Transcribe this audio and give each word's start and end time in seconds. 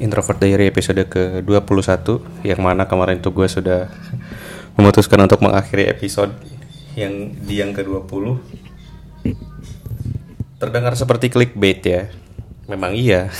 Introvert 0.00 0.40
Diary 0.40 0.72
episode 0.72 1.04
ke-21 1.06 2.42
Yang 2.42 2.60
mana 2.60 2.88
kemarin 2.88 3.20
tuh 3.20 3.36
gue 3.36 3.46
sudah 3.46 3.92
memutuskan 4.74 5.20
untuk 5.20 5.44
mengakhiri 5.44 5.92
episode 5.92 6.32
yang 6.96 7.36
di 7.44 7.60
yang 7.60 7.76
ke-20 7.76 8.40
Terdengar 10.60 10.92
seperti 10.92 11.32
clickbait 11.32 11.80
ya. 11.84 12.02
Memang 12.68 12.92
iya. 12.96 13.32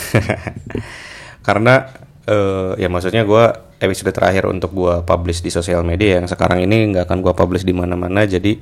Karena 1.46 1.88
uh, 2.28 2.76
ya 2.76 2.88
maksudnya 2.88 3.24
gue 3.24 3.44
episode 3.80 4.12
terakhir 4.12 4.48
untuk 4.48 4.72
gue 4.72 5.04
publish 5.04 5.40
di 5.44 5.52
sosial 5.52 5.84
media 5.84 6.20
Yang 6.20 6.36
sekarang 6.36 6.64
ini 6.64 6.92
nggak 6.92 7.08
akan 7.08 7.20
gue 7.24 7.32
publish 7.36 7.64
di 7.64 7.72
mana-mana. 7.76 8.24
Jadi 8.24 8.60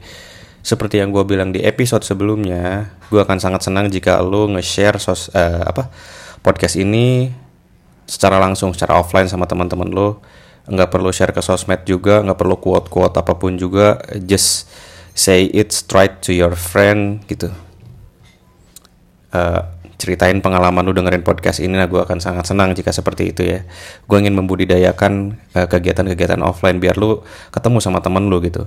seperti 0.63 0.99
yang 0.99 1.15
gue 1.15 1.23
bilang 1.23 1.55
di 1.55 1.63
episode 1.63 2.03
sebelumnya, 2.03 2.93
gue 3.09 3.21
akan 3.23 3.39
sangat 3.39 3.63
senang 3.65 3.87
jika 3.89 4.19
lo 4.21 4.51
nge-share 4.51 4.99
uh, 4.99 5.63
apa 5.65 5.89
podcast 6.43 6.77
ini 6.77 7.31
secara 8.09 8.41
langsung, 8.41 8.73
secara 8.73 8.97
offline 8.97 9.29
sama 9.29 9.45
teman-teman 9.45 9.93
lo. 9.93 10.25
Nggak 10.65 10.89
perlu 10.89 11.13
share 11.13 11.37
ke 11.37 11.45
sosmed 11.45 11.85
juga, 11.85 12.25
nggak 12.25 12.41
perlu 12.41 12.57
quote-quote 12.57 13.21
apa 13.21 13.37
pun 13.37 13.61
juga. 13.61 14.01
Just 14.25 14.73
say 15.13 15.53
it 15.53 15.77
straight 15.77 16.25
to 16.25 16.33
your 16.33 16.57
friend 16.57 17.21
gitu. 17.29 17.53
Uh, 19.29 19.61
ceritain 19.99 20.39
pengalaman 20.39 20.87
lu 20.87 20.95
dengerin 20.95 21.27
podcast 21.27 21.59
ini, 21.59 21.75
nah 21.75 21.91
gue 21.91 21.99
akan 21.99 22.23
sangat 22.23 22.47
senang 22.47 22.73
jika 22.73 22.95
seperti 22.95 23.35
itu 23.35 23.43
ya. 23.45 23.67
Gue 24.07 24.23
ingin 24.23 24.33
membudidayakan 24.39 25.37
kegiatan-kegiatan 25.53 26.41
uh, 26.41 26.49
offline 26.55 26.79
biar 26.79 26.97
lu 26.97 27.21
ketemu 27.51 27.79
sama 27.83 27.99
temen 27.99 28.31
lu 28.31 28.39
gitu. 28.41 28.65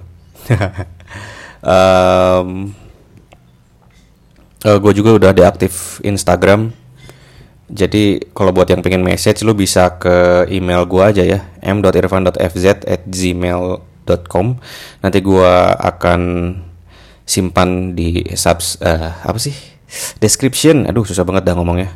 um, 1.64 2.76
uh, 4.68 4.78
gue 4.78 4.94
juga 4.94 5.12
udah 5.18 5.32
deaktif 5.32 6.04
Instagram 6.04 6.76
jadi 7.72 8.20
kalau 8.36 8.52
buat 8.52 8.68
yang 8.68 8.84
pengen 8.84 9.00
message 9.00 9.48
lu 9.48 9.56
bisa 9.56 9.96
ke 9.96 10.44
email 10.52 10.84
gue 10.84 11.00
aja 11.00 11.24
ya 11.24 11.40
m.irfan.fz 11.64 12.84
at 12.84 13.02
gmail.com 13.08 14.48
nanti 15.00 15.20
gue 15.24 15.54
akan 15.80 16.22
simpan 17.24 17.96
di 17.96 18.28
subs 18.36 18.76
uh, 18.84 19.24
apa 19.24 19.40
sih? 19.40 19.56
Description. 20.20 20.84
Aduh 20.84 21.08
susah 21.08 21.24
banget 21.24 21.48
dah 21.48 21.56
ngomongnya. 21.56 21.96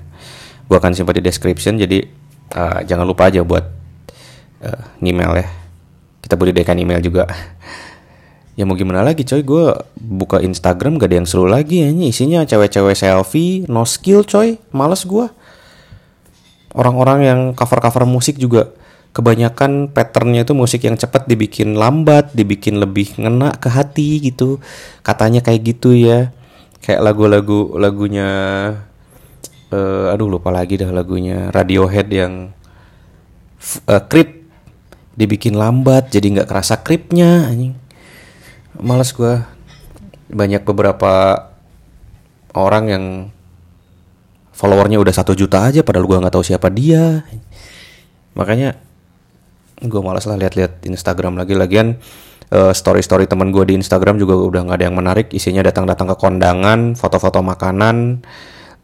Gue 0.72 0.80
akan 0.80 0.96
simpan 0.96 1.20
di 1.20 1.24
description 1.28 1.76
jadi 1.76 2.08
uh, 2.56 2.80
jangan 2.88 3.04
lupa 3.04 3.28
aja 3.28 3.44
buat 3.44 3.68
uh, 4.64 4.82
email 5.04 5.44
ya. 5.44 5.48
Kita 6.24 6.40
budidayakan 6.40 6.80
email 6.80 7.04
juga. 7.04 7.28
Ya 8.56 8.64
mau 8.64 8.80
gimana 8.80 9.04
lagi 9.04 9.28
coy? 9.28 9.44
Gue 9.44 9.76
buka 10.00 10.40
Instagram 10.40 10.96
gak 10.96 11.12
ada 11.12 11.20
yang 11.20 11.28
seru 11.28 11.44
lagi 11.44 11.84
ya 11.84 11.92
isinya 11.92 12.48
cewek-cewek 12.48 12.96
selfie 12.96 13.68
no 13.68 13.84
skill 13.84 14.24
coy. 14.24 14.56
Males 14.72 15.04
gue 15.04 15.28
orang-orang 16.76 17.20
yang 17.24 17.40
cover-cover 17.56 18.04
musik 18.04 18.36
juga 18.36 18.76
kebanyakan 19.16 19.96
patternnya 19.96 20.44
itu 20.44 20.52
musik 20.52 20.84
yang 20.84 21.00
cepat 21.00 21.24
dibikin 21.24 21.80
lambat 21.80 22.36
dibikin 22.36 22.84
lebih 22.84 23.16
ngena 23.16 23.56
ke 23.56 23.72
hati 23.72 24.20
gitu. 24.20 24.60
Katanya 25.02 25.40
kayak 25.40 25.64
gitu 25.64 25.96
ya. 25.96 26.36
Kayak 26.84 27.02
lagu-lagu 27.02 27.80
lagunya 27.80 28.28
uh, 29.72 30.12
aduh 30.12 30.28
lupa 30.28 30.52
lagi 30.52 30.76
dah 30.76 30.92
lagunya. 30.92 31.48
Radiohead 31.56 32.08
yang 32.12 32.52
uh, 33.88 34.04
creep. 34.06 34.44
Dibikin 35.16 35.56
lambat 35.56 36.12
jadi 36.12 36.28
nggak 36.28 36.52
kerasa 36.52 36.84
creepnya 36.84 37.48
anjing. 37.48 37.72
Males 38.84 39.16
gue 39.16 39.40
banyak 40.28 40.68
beberapa 40.68 41.40
orang 42.52 42.86
yang 42.92 43.06
followernya 44.56 44.98
udah 44.98 45.14
satu 45.14 45.36
juta 45.36 45.68
aja 45.68 45.84
padahal 45.84 46.08
gue 46.08 46.18
nggak 46.24 46.34
tahu 46.34 46.46
siapa 46.48 46.72
dia. 46.72 47.28
Makanya 48.40 48.80
gue 49.84 50.02
malas 50.02 50.24
lah 50.24 50.40
lihat-lihat 50.40 50.88
Instagram 50.88 51.36
lagi. 51.36 51.54
Lagian 51.54 52.00
uh, 52.56 52.72
story-story 52.72 53.28
teman 53.28 53.52
gue 53.52 53.68
di 53.68 53.76
Instagram 53.76 54.16
juga 54.16 54.40
udah 54.40 54.62
nggak 54.64 54.78
ada 54.80 54.86
yang 54.88 54.96
menarik. 54.96 55.28
Isinya 55.36 55.60
datang-datang 55.60 56.08
ke 56.08 56.16
kondangan 56.16 56.96
foto-foto 56.96 57.44
makanan 57.44 58.24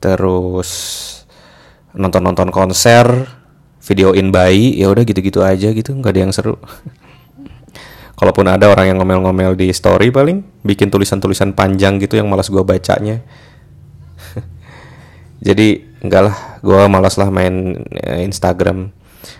terus 0.03 0.69
nonton-nonton 1.95 2.51
konser 2.51 3.07
videoin 3.79 4.27
bayi. 4.35 4.75
Ya 4.75 4.91
udah 4.91 5.07
gitu-gitu 5.07 5.39
aja 5.39 5.71
gitu 5.71 5.95
nggak 5.95 6.11
ada 6.11 6.21
yang 6.27 6.35
seru. 6.35 6.59
Kalaupun 8.19 8.45
ada 8.45 8.69
orang 8.69 8.91
yang 8.91 8.97
ngomel-ngomel 9.01 9.57
di 9.57 9.71
story 9.73 10.13
paling 10.13 10.45
bikin 10.61 10.91
tulisan-tulisan 10.93 11.57
panjang 11.57 11.97
gitu 11.97 12.19
yang 12.19 12.29
malas 12.29 12.53
gue 12.53 12.61
bacanya 12.61 13.23
jadi 15.41 15.81
enggak 16.05 16.21
lah 16.29 16.35
gue 16.61 16.81
malas 16.85 17.17
lah 17.17 17.33
main 17.33 17.81
eh, 17.97 18.21
Instagram. 18.29 18.93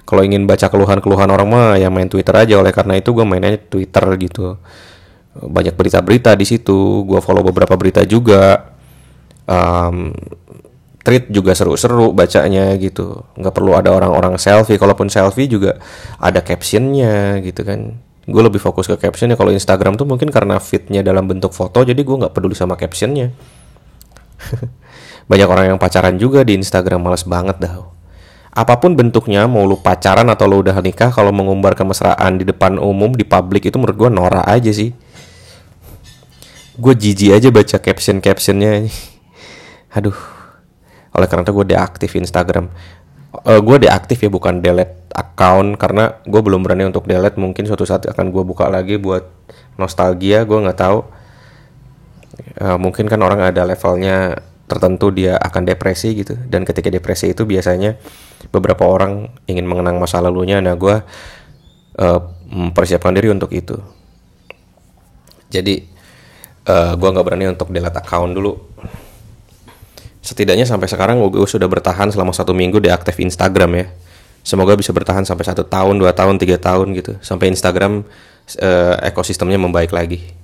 Kalau 0.06 0.22
ingin 0.26 0.50
baca 0.50 0.66
keluhan-keluhan 0.70 1.30
orang 1.30 1.48
mah 1.48 1.70
ya 1.78 1.94
main 1.94 2.10
Twitter 2.10 2.34
aja. 2.34 2.58
Oleh 2.58 2.74
karena 2.74 2.98
itu 2.98 3.14
gue 3.14 3.26
mainnya 3.26 3.58
Twitter 3.58 4.06
gitu. 4.18 4.58
Banyak 5.38 5.78
berita-berita 5.78 6.34
di 6.34 6.46
situ. 6.46 7.06
Gue 7.06 7.22
follow 7.22 7.46
beberapa 7.46 7.78
berita 7.78 8.02
juga. 8.06 8.74
Um, 9.46 10.14
tweet 11.02 11.30
juga 11.34 11.54
seru-seru 11.54 12.14
bacanya 12.14 12.74
gitu. 12.82 13.26
Nggak 13.38 13.54
perlu 13.54 13.78
ada 13.78 13.94
orang-orang 13.94 14.42
selfie. 14.42 14.82
Kalaupun 14.82 15.10
selfie 15.10 15.50
juga 15.50 15.78
ada 16.18 16.42
captionnya 16.42 17.42
gitu 17.46 17.62
kan. 17.62 17.94
Gue 18.26 18.42
lebih 18.42 18.62
fokus 18.62 18.90
ke 18.90 18.98
captionnya. 18.98 19.38
Kalau 19.38 19.54
Instagram 19.54 19.98
tuh 20.02 20.10
mungkin 20.10 20.34
karena 20.34 20.58
fitnya 20.58 21.06
dalam 21.06 21.30
bentuk 21.30 21.54
foto 21.54 21.86
jadi 21.86 21.98
gue 21.98 22.16
nggak 22.26 22.34
peduli 22.34 22.54
sama 22.54 22.78
captionnya 22.78 23.34
banyak 25.32 25.48
orang 25.48 25.66
yang 25.72 25.80
pacaran 25.80 26.20
juga 26.20 26.44
di 26.44 26.60
Instagram 26.60 27.08
males 27.08 27.24
banget 27.24 27.56
dah. 27.64 27.88
Apa 28.52 28.84
pun 28.84 29.00
bentuknya 29.00 29.48
mau 29.48 29.64
lu 29.64 29.80
pacaran 29.80 30.28
atau 30.28 30.44
lu 30.44 30.60
udah 30.60 30.76
nikah 30.84 31.08
kalau 31.08 31.32
mengumbar 31.32 31.72
kemesraan 31.72 32.36
di 32.36 32.44
depan 32.44 32.76
umum 32.76 33.16
di 33.16 33.24
publik 33.24 33.72
itu 33.72 33.80
menurut 33.80 33.96
gue 33.96 34.10
norak 34.12 34.44
aja 34.44 34.76
sih. 34.76 34.92
Gue 36.76 36.92
jijik 36.92 37.32
aja 37.32 37.48
baca 37.48 37.80
caption 37.80 38.20
captionnya 38.20 38.92
aduh. 39.96 40.20
Oleh 41.16 41.28
karena 41.32 41.48
itu 41.48 41.56
gue 41.56 41.68
deaktif 41.72 42.12
Instagram. 42.12 42.68
Uh, 43.32 43.64
gue 43.64 43.88
deaktif 43.88 44.20
ya 44.20 44.28
bukan 44.28 44.60
delete 44.60 45.00
account 45.16 45.80
karena 45.80 46.20
gue 46.28 46.42
belum 46.44 46.60
berani 46.60 46.92
untuk 46.92 47.08
delete. 47.08 47.40
Mungkin 47.40 47.72
suatu 47.72 47.88
saat 47.88 48.04
akan 48.04 48.36
gue 48.36 48.44
buka 48.44 48.68
lagi 48.68 49.00
buat 49.00 49.32
nostalgia 49.80 50.44
gue 50.44 50.60
nggak 50.60 50.76
tahu. 50.76 51.00
Uh, 52.60 52.76
mungkin 52.76 53.08
kan 53.08 53.24
orang 53.24 53.48
ada 53.48 53.64
levelnya 53.64 54.51
tertentu 54.72 55.12
dia 55.12 55.36
akan 55.36 55.68
depresi 55.68 56.16
gitu. 56.16 56.40
Dan 56.48 56.64
ketika 56.64 56.88
depresi 56.88 57.36
itu 57.36 57.44
biasanya 57.44 58.00
beberapa 58.56 58.88
orang 58.88 59.28
ingin 59.52 59.68
mengenang 59.68 60.00
masa 60.00 60.24
lalunya. 60.24 60.64
Nah 60.64 60.80
gue 60.80 60.96
uh, 62.00 62.20
mempersiapkan 62.48 63.12
diri 63.12 63.28
untuk 63.28 63.52
itu. 63.52 63.76
Jadi 65.52 65.84
uh, 66.72 66.96
gue 66.96 67.10
nggak 67.12 67.26
berani 67.28 67.52
untuk 67.52 67.68
delete 67.76 68.00
account 68.00 68.32
dulu. 68.32 68.56
Setidaknya 70.24 70.64
sampai 70.64 70.88
sekarang 70.88 71.20
gue 71.20 71.44
sudah 71.44 71.68
bertahan 71.68 72.08
selama 72.08 72.32
satu 72.32 72.56
minggu 72.56 72.80
di 72.80 72.88
aktif 72.88 73.20
Instagram 73.20 73.72
ya. 73.76 73.86
Semoga 74.42 74.74
bisa 74.74 74.90
bertahan 74.96 75.28
sampai 75.28 75.46
satu 75.46 75.68
tahun 75.68 76.00
dua 76.02 76.16
tahun 76.16 76.40
tiga 76.40 76.58
tahun 76.58 76.96
gitu. 76.98 77.20
Sampai 77.20 77.52
Instagram 77.52 78.08
uh, 78.58 78.96
ekosistemnya 79.04 79.60
membaik 79.60 79.92
lagi 79.92 80.41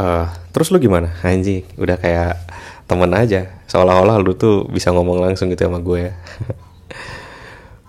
uh, 0.00 0.26
terus 0.56 0.72
lu 0.72 0.80
gimana? 0.80 1.12
Anjing 1.20 1.68
udah 1.76 2.00
kayak 2.00 2.40
temen 2.88 3.12
aja. 3.12 3.52
Seolah-olah 3.68 4.16
lu 4.16 4.32
tuh 4.32 4.64
bisa 4.72 4.88
ngomong 4.90 5.20
langsung 5.20 5.52
gitu 5.52 5.68
sama 5.68 5.84
gue. 5.84 6.08
Ya 6.08 6.12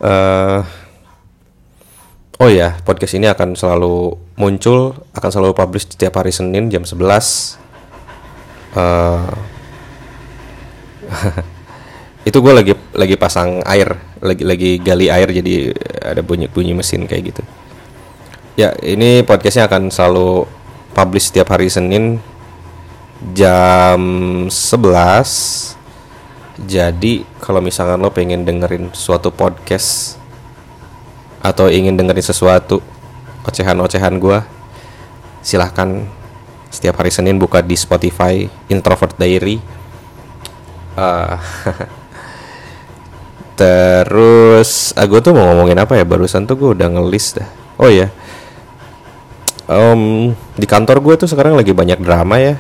uh, 0.01 0.59
oh 2.41 2.50
ya 2.50 2.81
podcast 2.81 3.13
ini 3.16 3.29
akan 3.29 3.53
selalu 3.53 4.17
muncul 4.35 4.97
akan 5.13 5.29
selalu 5.29 5.53
publish 5.53 5.85
setiap 5.94 6.17
hari 6.17 6.33
Senin 6.33 6.73
jam 6.73 6.81
11 6.81 6.97
uh, 8.73 9.29
itu 12.29 12.38
gue 12.38 12.53
lagi 12.53 12.73
lagi 12.97 13.16
pasang 13.17 13.62
air 13.65 13.94
lagi 14.21 14.44
lagi 14.45 14.81
gali 14.81 15.09
air 15.09 15.30
jadi 15.30 15.74
ada 16.01 16.21
bunyi 16.25 16.50
bunyi 16.50 16.74
mesin 16.77 17.06
kayak 17.09 17.33
gitu. 17.33 17.44
Ya 18.59 18.75
ini 18.83 19.25
podcastnya 19.25 19.65
akan 19.65 19.89
selalu 19.89 20.45
publish 20.91 21.31
setiap 21.31 21.55
hari 21.55 21.71
Senin 21.71 22.19
jam 23.33 24.01
11 24.49 25.77
jadi 26.61 27.25
kalau 27.41 27.61
misalkan 27.63 27.97
lo 28.01 28.13
pengen 28.13 28.45
dengerin 28.45 28.93
suatu 28.93 29.33
podcast 29.33 30.21
atau 31.41 31.71
ingin 31.73 31.97
dengerin 31.97 32.21
sesuatu 32.21 32.83
ocehan-ocehan 33.45 34.21
gue 34.21 34.39
silahkan 35.41 36.05
setiap 36.69 37.01
hari 37.01 37.09
Senin 37.09 37.41
buka 37.41 37.65
di 37.65 37.73
Spotify 37.73 38.45
Introvert 38.69 39.17
Diary. 39.17 39.57
Uh, 40.93 41.35
terus 43.59 44.93
ah, 44.93 45.09
tuh 45.09 45.33
mau 45.33 45.49
ngomongin 45.49 45.81
apa 45.81 45.97
ya? 45.97 46.05
Barusan 46.05 46.45
tuh 46.45 46.55
gue 46.61 46.69
udah 46.77 46.88
ngelis 46.93 47.41
dah. 47.41 47.49
Oh 47.81 47.89
ya 47.89 48.13
um, 49.71 50.35
di 50.59 50.68
kantor 50.68 51.00
gue 51.00 51.15
tuh 51.23 51.29
sekarang 51.31 51.56
lagi 51.56 51.71
banyak 51.71 52.03
drama 52.03 52.35
ya. 52.38 52.59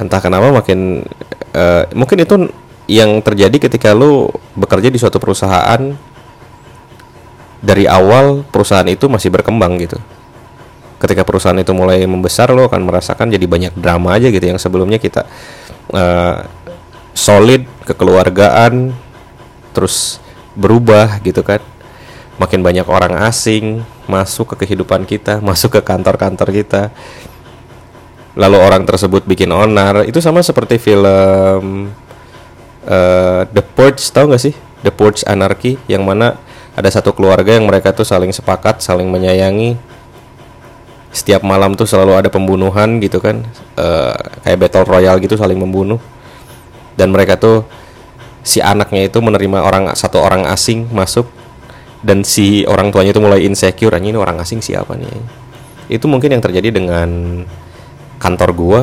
Entah 0.00 0.20
kenapa 0.24 0.48
makin 0.48 1.04
uh, 1.52 1.84
mungkin 1.92 2.24
itu 2.24 2.34
yang 2.88 3.20
terjadi 3.20 3.68
ketika 3.68 3.92
lu 3.92 4.32
bekerja 4.56 4.88
di 4.88 4.96
suatu 4.96 5.20
perusahaan. 5.20 5.92
Dari 7.58 7.90
awal 7.90 8.46
perusahaan 8.46 8.86
itu 8.86 9.10
masih 9.10 9.34
berkembang 9.34 9.76
gitu. 9.82 9.98
Ketika 11.02 11.26
perusahaan 11.26 11.58
itu 11.58 11.74
mulai 11.74 12.06
membesar 12.06 12.54
lo 12.54 12.70
akan 12.70 12.86
merasakan 12.86 13.34
jadi 13.34 13.46
banyak 13.50 13.74
drama 13.74 14.14
aja 14.14 14.30
gitu. 14.30 14.46
Yang 14.46 14.62
sebelumnya 14.62 15.02
kita 15.02 15.26
uh, 15.90 16.46
solid 17.18 17.66
kekeluargaan 17.82 18.94
terus 19.74 20.22
berubah 20.54 21.18
gitu 21.22 21.42
kan 21.42 21.58
makin 22.38 22.62
banyak 22.62 22.86
orang 22.86 23.18
asing 23.26 23.82
masuk 24.06 24.54
ke 24.54 24.64
kehidupan 24.64 25.04
kita 25.04 25.42
masuk 25.48 25.78
ke 25.78 25.80
kantor-kantor 25.84 26.48
kita. 26.54 26.82
Lalu 28.38 28.56
orang 28.62 28.86
tersebut 28.86 29.26
bikin 29.26 29.50
onar. 29.50 30.06
Itu 30.06 30.22
sama 30.22 30.46
seperti 30.46 30.78
film 30.78 31.90
uh, 32.86 33.42
The 33.50 33.62
Purge 33.66 33.98
tau 34.14 34.30
gak 34.30 34.38
sih? 34.38 34.54
The 34.86 34.94
Purge 34.94 35.26
Anarchy 35.26 35.74
yang 35.90 36.06
mana 36.06 36.38
ada 36.78 36.86
satu 36.86 37.10
keluarga 37.10 37.58
yang 37.58 37.66
mereka 37.66 37.90
tuh 37.90 38.06
saling 38.06 38.30
sepakat 38.30 38.78
saling 38.78 39.10
menyayangi. 39.10 39.74
Setiap 41.10 41.42
malam 41.42 41.74
tuh 41.74 41.90
selalu 41.90 42.14
ada 42.14 42.30
pembunuhan 42.30 43.02
gitu 43.02 43.18
kan. 43.18 43.42
Uh, 43.74 44.14
kayak 44.46 44.62
battle 44.62 44.86
royale 44.86 45.18
gitu 45.18 45.34
saling 45.34 45.58
membunuh. 45.58 45.98
Dan 46.94 47.10
mereka 47.10 47.34
tuh 47.34 47.66
si 48.46 48.62
anaknya 48.62 49.10
itu 49.10 49.18
menerima 49.18 49.66
orang 49.66 49.90
satu 49.98 50.22
orang 50.22 50.46
asing 50.46 50.86
masuk 50.94 51.26
dan 51.98 52.22
si 52.22 52.62
orang 52.66 52.94
tuanya 52.94 53.10
itu 53.10 53.22
mulai 53.22 53.42
insecure 53.42 53.98
ini 53.98 54.14
orang 54.14 54.38
asing 54.38 54.62
siapa 54.62 54.94
nih? 54.94 55.10
Itu 55.90 56.06
mungkin 56.06 56.30
yang 56.30 56.42
terjadi 56.42 56.70
dengan 56.70 57.42
kantor 58.22 58.50
gua 58.54 58.80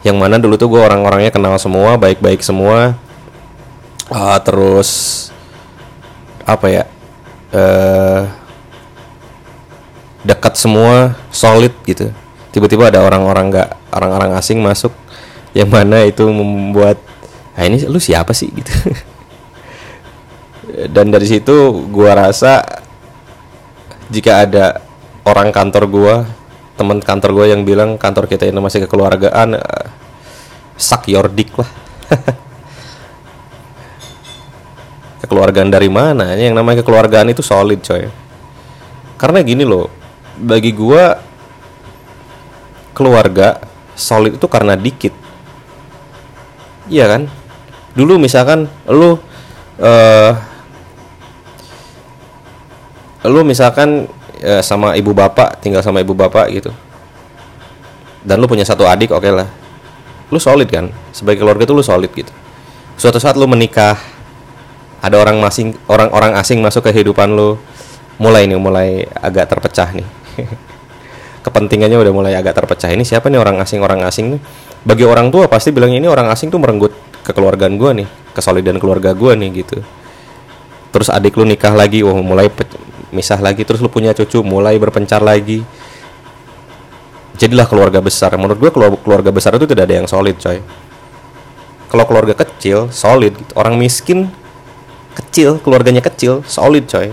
yang 0.00 0.16
mana 0.16 0.40
dulu 0.40 0.56
tuh 0.56 0.72
gua 0.72 0.88
orang-orangnya 0.88 1.28
kenal 1.28 1.56
semua 1.60 2.00
baik-baik 2.00 2.40
semua. 2.40 2.96
Uh, 4.10 4.38
terus 4.42 4.90
apa 6.42 6.66
ya 6.66 6.84
uh, 7.54 8.26
dekat 10.24 10.56
semua 10.56 11.14
solid 11.28 11.76
gitu. 11.84 12.08
Tiba-tiba 12.50 12.90
ada 12.90 13.04
orang-orang 13.04 13.52
nggak 13.52 13.70
orang-orang 13.94 14.34
asing 14.34 14.58
masuk 14.58 14.90
yang 15.54 15.70
mana 15.70 16.02
itu 16.08 16.24
membuat 16.26 16.98
ah 17.52 17.68
ini 17.68 17.84
lu 17.84 18.00
siapa 18.00 18.32
sih? 18.32 18.48
Gitu 18.48 18.72
dan 20.90 21.10
dari 21.10 21.26
situ 21.26 21.86
gua 21.90 22.14
rasa 22.14 22.62
jika 24.10 24.42
ada 24.46 24.82
orang 25.26 25.54
kantor 25.54 25.84
gua 25.86 26.14
teman 26.74 26.98
kantor 26.98 27.30
gua 27.36 27.46
yang 27.46 27.62
bilang 27.62 28.00
kantor 28.00 28.26
kita 28.26 28.48
ini 28.48 28.56
masih 28.58 28.88
kekeluargaan 28.88 29.58
uh, 29.58 29.86
suck 30.80 31.04
your 31.12 31.28
dick 31.28 31.52
lah. 31.60 31.68
Kekeluargaan 35.20 35.68
dari 35.68 35.92
mana? 35.92 36.32
Yang 36.34 36.56
namanya 36.56 36.80
kekeluargaan 36.80 37.28
itu 37.28 37.44
solid 37.44 37.84
coy. 37.84 38.08
Karena 39.20 39.44
gini 39.44 39.68
loh 39.68 39.92
bagi 40.40 40.72
gua 40.72 41.20
keluarga 42.96 43.60
solid 43.92 44.40
itu 44.40 44.46
karena 44.48 44.74
dikit. 44.74 45.12
Iya 46.88 47.06
kan? 47.06 47.28
Dulu 47.92 48.16
misalkan 48.16 48.64
lu 48.88 49.20
uh, 49.80 50.32
lu 53.28 53.44
misalkan 53.44 54.08
uh, 54.40 54.62
sama 54.64 54.96
ibu 54.96 55.12
bapak 55.12 55.60
tinggal 55.60 55.84
sama 55.84 56.00
ibu 56.00 56.16
bapak 56.16 56.48
gitu. 56.52 56.72
Dan 58.24 58.40
lu 58.40 58.48
punya 58.48 58.64
satu 58.64 58.84
adik 58.88 59.12
oke 59.12 59.24
okay 59.24 59.32
lah. 59.32 59.48
Lu 60.32 60.38
solid 60.40 60.68
kan? 60.68 60.88
Sebagai 61.12 61.44
keluarga 61.44 61.64
tuh 61.68 61.76
lu 61.76 61.84
solid 61.84 62.08
gitu. 62.12 62.32
Suatu 62.96 63.16
saat 63.20 63.36
lu 63.36 63.48
menikah 63.48 63.96
ada 65.00 65.16
orang 65.16 65.40
masing 65.40 65.72
orang-orang 65.88 66.36
asing 66.36 66.60
masuk 66.60 66.84
ke 66.84 66.92
kehidupan 66.92 67.32
lo 67.32 67.56
mulai 68.20 68.44
nih 68.44 68.60
mulai 68.60 69.08
agak 69.20 69.48
terpecah 69.48 69.88
nih. 69.96 70.06
Kepentingannya 71.44 71.96
udah 71.96 72.12
mulai 72.12 72.32
agak 72.36 72.52
terpecah. 72.52 72.92
Ini 72.92 73.00
siapa 73.04 73.32
nih 73.32 73.40
orang 73.40 73.56
asing 73.64 73.80
orang 73.80 74.04
asing 74.04 74.36
nih? 74.36 74.40
Bagi 74.84 75.04
orang 75.08 75.32
tua 75.32 75.48
pasti 75.48 75.72
bilang 75.72 75.92
ini 75.92 76.04
orang 76.04 76.28
asing 76.28 76.52
tuh 76.52 76.60
merenggut 76.60 76.92
kekeluargaan 77.24 77.80
gue 77.80 77.90
nih 78.04 78.08
kesolidan 78.36 78.76
keluarga 78.76 79.16
gue 79.16 79.32
nih 79.32 79.64
gitu. 79.64 79.80
Terus 80.92 81.08
adik 81.08 81.40
lu 81.40 81.48
nikah 81.48 81.72
lagi 81.72 82.04
wah 82.04 82.16
mulai 82.20 82.52
misah 83.10 83.38
lagi 83.38 83.66
terus 83.66 83.82
lu 83.82 83.90
punya 83.90 84.14
cucu 84.14 84.42
mulai 84.42 84.78
berpencar 84.78 85.22
lagi. 85.22 85.62
Jadilah 87.40 87.64
keluarga 87.66 87.98
besar. 88.04 88.36
Menurut 88.36 88.58
gue 88.60 88.70
keluarga 89.00 89.30
besar 89.32 89.56
itu 89.56 89.64
tidak 89.64 89.88
ada 89.88 89.94
yang 90.02 90.08
solid 90.08 90.36
coy. 90.36 90.60
Kalau 91.90 92.04
keluarga 92.06 92.34
kecil 92.36 92.92
solid. 92.92 93.34
Orang 93.56 93.80
miskin 93.80 94.28
kecil 95.16 95.58
keluarganya 95.58 96.04
kecil 96.04 96.44
solid 96.44 96.86
coy. 96.86 97.10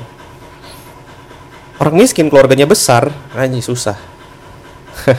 Orang 1.77 1.95
miskin 1.95 2.27
keluarganya 2.27 2.67
besar 2.67 3.13
aja 3.33 3.59
susah. 3.61 3.97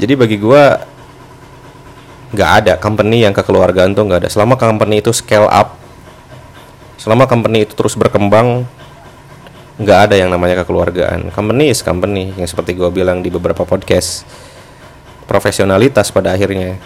Jadi 0.00 0.12
bagi 0.18 0.36
gua 0.40 0.82
nggak 2.34 2.50
ada 2.64 2.72
company 2.82 3.22
yang 3.22 3.30
kekeluargaan 3.30 3.94
tuh 3.94 4.04
nggak 4.10 4.26
ada. 4.26 4.30
Selama 4.32 4.58
company 4.58 4.98
itu 4.98 5.14
scale 5.14 5.46
up 5.46 5.84
selama 7.04 7.28
company 7.28 7.68
itu 7.68 7.76
terus 7.76 7.92
berkembang 8.00 8.64
nggak 9.74 9.98
ada 10.10 10.14
yang 10.14 10.30
namanya 10.30 10.62
kekeluargaan. 10.62 11.34
Company 11.34 11.74
is 11.74 11.82
company 11.82 12.30
yang 12.38 12.46
seperti 12.46 12.78
gue 12.78 12.86
bilang 12.94 13.20
di 13.24 13.30
beberapa 13.30 13.66
podcast. 13.66 14.22
Profesionalitas 15.26 16.14
pada 16.14 16.36
akhirnya. 16.36 16.78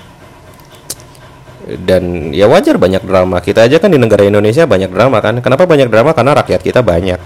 Dan 1.69 2.33
ya 2.33 2.49
wajar 2.49 2.81
banyak 2.81 3.05
drama. 3.05 3.45
Kita 3.45 3.69
aja 3.69 3.77
kan 3.77 3.93
di 3.93 4.01
negara 4.01 4.25
Indonesia 4.25 4.65
banyak 4.65 4.89
drama 4.89 5.21
kan. 5.21 5.37
Kenapa 5.45 5.69
banyak 5.69 5.93
drama? 5.93 6.17
Karena 6.17 6.33
rakyat 6.41 6.65
kita 6.65 6.81
banyak. 6.81 7.21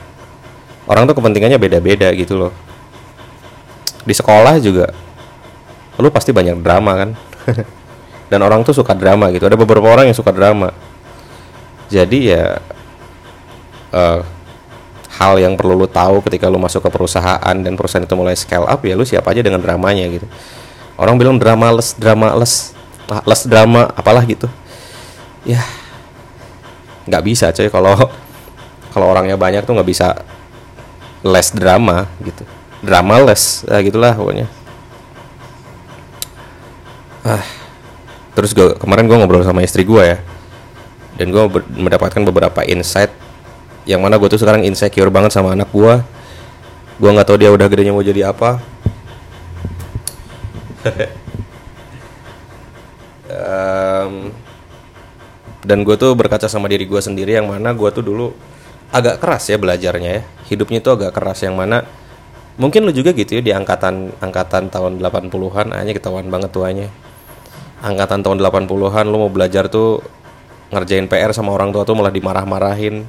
Orang 0.90 1.06
tuh 1.06 1.14
kepentingannya 1.14 1.62
beda-beda 1.62 2.10
gitu 2.10 2.34
loh. 2.34 2.52
Di 4.02 4.14
sekolah 4.16 4.58
juga 4.58 4.90
lu 6.02 6.10
pasti 6.10 6.34
banyak 6.34 6.58
drama 6.58 6.92
kan? 6.98 7.10
Dan 8.32 8.42
orang 8.42 8.66
tuh 8.66 8.74
suka 8.74 8.96
drama 8.98 9.30
gitu. 9.30 9.46
Ada 9.46 9.54
beberapa 9.54 9.86
orang 9.86 10.10
yang 10.10 10.16
suka 10.18 10.34
drama. 10.34 10.74
Jadi 11.86 12.34
ya 12.34 12.58
uh, 13.94 14.24
hal 15.22 15.38
yang 15.38 15.54
perlu 15.54 15.78
lu 15.78 15.86
tahu 15.86 16.18
ketika 16.26 16.50
lu 16.50 16.58
masuk 16.58 16.82
ke 16.82 16.90
perusahaan 16.90 17.54
dan 17.54 17.72
perusahaan 17.78 18.02
itu 18.02 18.16
mulai 18.18 18.34
scale 18.34 18.66
up 18.66 18.82
ya 18.82 18.98
lu 18.98 19.06
siapa 19.06 19.30
aja 19.30 19.46
dengan 19.46 19.62
dramanya 19.62 20.10
gitu. 20.10 20.26
Orang 20.98 21.14
bilang 21.14 21.38
drama 21.38 21.70
les 21.70 21.94
drama 21.94 22.34
les 22.34 22.74
les 23.06 23.42
drama 23.46 23.86
apalah 23.94 24.26
gitu. 24.26 24.50
Ya 25.46 25.62
nggak 27.06 27.22
bisa 27.22 27.54
coy 27.54 27.70
kalau 27.70 27.94
kalau 28.90 29.06
orangnya 29.10 29.38
banyak 29.38 29.62
tuh 29.62 29.78
nggak 29.78 29.86
bisa 29.86 30.18
les 31.22 31.48
drama 31.54 32.10
gitu. 32.26 32.42
Drama 32.82 33.22
les 33.22 33.62
ya 33.70 33.78
gitulah 33.78 34.12
pokoknya. 34.18 34.50
Ah 37.22 37.46
terus 38.34 38.50
gue 38.56 38.74
kemarin 38.80 39.06
gue 39.06 39.14
ngobrol 39.14 39.46
sama 39.46 39.62
istri 39.62 39.86
gue 39.86 40.02
ya. 40.02 40.18
Dan 41.14 41.30
gue 41.30 41.44
mendapatkan 41.78 42.24
beberapa 42.26 42.66
insight 42.66 43.21
yang 43.88 44.00
mana 44.02 44.18
gue 44.18 44.28
tuh 44.30 44.38
sekarang 44.38 44.62
insecure 44.62 45.10
banget 45.10 45.34
sama 45.34 45.54
anak 45.54 45.70
gue 45.74 45.94
gue 47.02 47.10
nggak 47.10 47.26
tahu 47.26 47.38
dia 47.40 47.50
udah 47.50 47.66
gedenya 47.66 47.92
mau 47.94 48.04
jadi 48.04 48.30
apa. 48.30 48.60
Um, 53.32 54.28
dan 55.64 55.88
gue 55.88 55.96
tuh 55.96 56.12
berkaca 56.12 56.52
sama 56.52 56.68
diri 56.68 56.84
gue 56.84 57.00
sendiri 57.00 57.32
yang 57.32 57.48
mana 57.48 57.72
gue 57.72 57.88
tuh 57.88 58.04
dulu 58.04 58.28
agak 58.92 59.24
keras 59.24 59.48
ya 59.48 59.56
belajarnya 59.56 60.10
ya. 60.20 60.22
Hidupnya 60.52 60.84
tuh 60.84 61.00
agak 61.00 61.16
keras 61.16 61.40
yang 61.40 61.56
mana 61.56 61.80
mungkin 62.60 62.84
lu 62.84 62.92
juga 62.92 63.16
gitu 63.16 63.40
ya 63.40 63.42
di 63.42 63.52
angkatan 63.56 64.12
angkatan 64.20 64.68
tahun 64.68 65.00
80-an 65.00 65.72
hanya 65.72 65.92
ketahuan 65.96 66.28
banget 66.28 66.52
tuanya 66.52 66.88
angkatan 67.80 68.20
tahun 68.20 68.38
80-an 68.44 69.04
lu 69.08 69.16
mau 69.26 69.32
belajar 69.32 69.72
tuh 69.72 70.04
ngerjain 70.68 71.08
PR 71.08 71.32
sama 71.32 71.56
orang 71.56 71.72
tua 71.72 71.88
tuh 71.88 71.96
malah 71.96 72.12
dimarah-marahin 72.12 73.08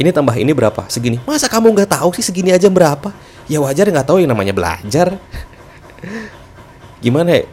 ini 0.00 0.08
tambah 0.08 0.32
ini 0.36 0.52
berapa? 0.56 0.88
Segini. 0.88 1.20
Masa 1.28 1.52
kamu 1.52 1.76
nggak 1.76 1.90
tahu 2.00 2.16
sih 2.16 2.24
segini 2.24 2.54
aja 2.54 2.72
berapa? 2.72 3.12
Ya 3.50 3.60
wajar 3.60 3.88
nggak 3.88 4.08
tahu 4.08 4.24
yang 4.24 4.32
namanya 4.32 4.56
belajar. 4.56 5.20
Gimana 7.04 7.42
ya? 7.42 7.44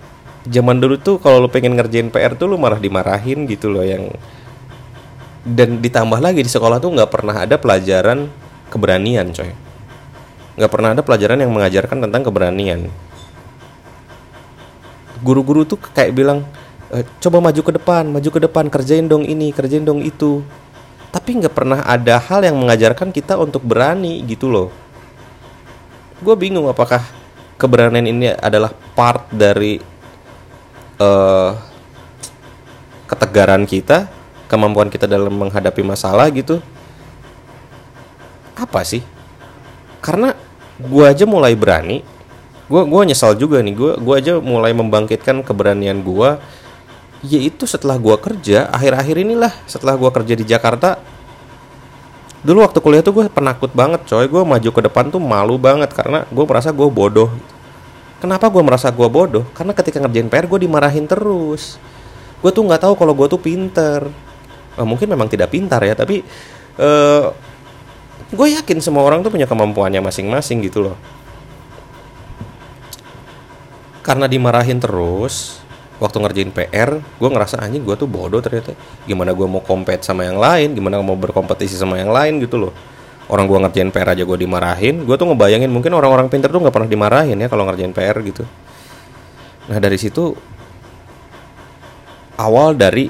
Zaman 0.48 0.80
dulu 0.80 0.96
tuh 0.96 1.20
kalau 1.20 1.44
lu 1.44 1.50
pengen 1.52 1.76
ngerjain 1.76 2.08
PR 2.08 2.32
tuh 2.40 2.48
lu 2.48 2.56
malah 2.56 2.80
dimarahin 2.80 3.44
gitu 3.44 3.68
loh 3.68 3.84
yang 3.84 4.08
dan 5.44 5.84
ditambah 5.84 6.20
lagi 6.20 6.44
di 6.44 6.52
sekolah 6.52 6.80
tuh 6.80 6.96
nggak 6.96 7.12
pernah 7.12 7.44
ada 7.44 7.60
pelajaran 7.60 8.32
keberanian 8.72 9.36
coy. 9.36 9.52
Nggak 10.56 10.72
pernah 10.72 10.90
ada 10.96 11.02
pelajaran 11.04 11.40
yang 11.44 11.52
mengajarkan 11.52 12.08
tentang 12.08 12.22
keberanian. 12.24 12.88
Guru-guru 15.20 15.68
tuh 15.68 15.76
kayak 15.76 16.16
bilang 16.16 16.48
e, 16.94 17.04
coba 17.20 17.44
maju 17.44 17.62
ke 17.62 17.72
depan 17.76 18.04
maju 18.10 18.30
ke 18.30 18.40
depan 18.40 18.66
kerjain 18.68 19.06
dong 19.06 19.24
ini 19.24 19.52
kerjain 19.54 19.86
dong 19.86 20.02
itu 20.02 20.42
tapi 21.10 21.42
nggak 21.42 21.54
pernah 21.54 21.80
ada 21.86 22.22
hal 22.22 22.46
yang 22.46 22.58
mengajarkan 22.58 23.10
kita 23.10 23.38
untuk 23.38 23.66
berani 23.66 24.22
gitu 24.26 24.50
loh. 24.50 24.70
Gue 26.22 26.36
bingung 26.36 26.68
apakah 26.70 27.02
keberanian 27.58 28.06
ini 28.06 28.32
adalah 28.34 28.72
part 28.94 29.28
dari 29.32 29.80
uh, 31.00 31.52
ketegaran 33.10 33.66
kita 33.66 34.06
kemampuan 34.50 34.90
kita 34.90 35.06
dalam 35.10 35.34
menghadapi 35.34 35.82
masalah 35.82 36.30
gitu. 36.30 36.62
Apa 38.60 38.84
sih? 38.84 39.02
Karena 40.04 40.36
gua 40.80 41.12
aja 41.12 41.28
mulai 41.28 41.60
berani 41.60 42.00
gua 42.72 42.88
gua 42.88 43.04
nyesal 43.04 43.36
juga 43.36 43.60
nih 43.60 43.76
gua 43.76 43.94
gua 44.00 44.16
aja 44.24 44.40
mulai 44.40 44.72
membangkitkan 44.72 45.44
keberanian 45.44 46.00
yaitu 47.26 47.68
setelah 47.68 48.00
gua 48.00 48.16
kerja 48.16 48.72
akhir-akhir 48.72 49.16
inilah 49.20 49.52
setelah 49.68 50.00
gua 50.00 50.12
kerja 50.14 50.34
di 50.40 50.46
Jakarta 50.48 51.00
dulu 52.40 52.64
waktu 52.64 52.80
kuliah 52.80 53.04
tuh 53.04 53.14
gue 53.20 53.26
penakut 53.28 53.72
banget 53.76 54.04
coy. 54.08 54.26
Gue 54.28 54.44
maju 54.48 54.70
ke 54.72 54.82
depan 54.84 55.12
tuh 55.12 55.20
malu 55.20 55.60
banget 55.60 55.92
karena 55.92 56.24
gue 56.28 56.46
merasa 56.48 56.72
gue 56.72 56.88
bodoh. 56.88 57.30
Kenapa 58.20 58.52
gue 58.52 58.64
merasa 58.64 58.88
gue 58.92 59.08
bodoh? 59.08 59.48
Karena 59.56 59.72
ketika 59.76 60.00
ngerjain 60.00 60.28
PR 60.32 60.46
gue 60.48 60.60
dimarahin 60.68 61.08
terus. 61.08 61.80
Gue 62.40 62.52
tuh 62.56 62.64
nggak 62.64 62.88
tahu 62.88 62.94
kalau 62.96 63.12
gue 63.16 63.28
tuh 63.28 63.40
pinter. 63.40 64.08
Eh, 64.80 64.88
mungkin 64.88 65.12
memang 65.12 65.28
tidak 65.28 65.52
pintar 65.52 65.84
ya 65.84 65.92
tapi 65.96 66.24
eh, 66.80 67.26
gue 68.30 68.48
yakin 68.56 68.80
semua 68.80 69.04
orang 69.04 69.20
tuh 69.20 69.32
punya 69.34 69.48
kemampuannya 69.48 70.00
masing-masing 70.00 70.64
gitu 70.64 70.92
loh. 70.92 70.98
Karena 74.00 74.32
dimarahin 74.32 74.80
terus 74.80 75.60
waktu 76.00 76.18
ngerjain 76.18 76.52
PR 76.56 76.90
gue 76.98 77.30
ngerasa 77.30 77.60
anjing 77.60 77.84
gue 77.84 77.96
tuh 78.00 78.08
bodoh 78.08 78.40
ternyata. 78.40 78.74
Gimana 79.04 79.36
gue 79.36 79.46
mau 79.46 79.60
compete 79.60 80.02
sama 80.02 80.26
yang 80.26 80.40
lain? 80.40 80.72
Gimana 80.74 81.04
mau 81.04 81.20
berkompetisi 81.20 81.76
sama 81.76 82.00
yang 82.00 82.10
lain? 82.10 82.40
Gitu 82.40 82.56
loh. 82.56 82.72
Orang 83.30 83.46
gue 83.46 83.60
ngerjain 83.62 83.94
PR 83.94 84.18
aja 84.18 84.24
gue 84.26 84.38
dimarahin 84.42 85.06
gue 85.06 85.14
tuh 85.14 85.28
ngebayangin 85.30 85.70
mungkin 85.70 85.94
orang-orang 85.94 86.34
pinter 86.34 86.50
tuh 86.50 86.66
nggak 86.66 86.74
pernah 86.74 86.90
dimarahin 86.90 87.38
ya 87.38 87.46
kalau 87.52 87.68
ngerjain 87.68 87.94
PR 87.94 88.18
gitu. 88.26 88.42
Nah 89.70 89.78
dari 89.78 90.02
situ 90.02 90.34
awal 92.42 92.74
dari 92.74 93.06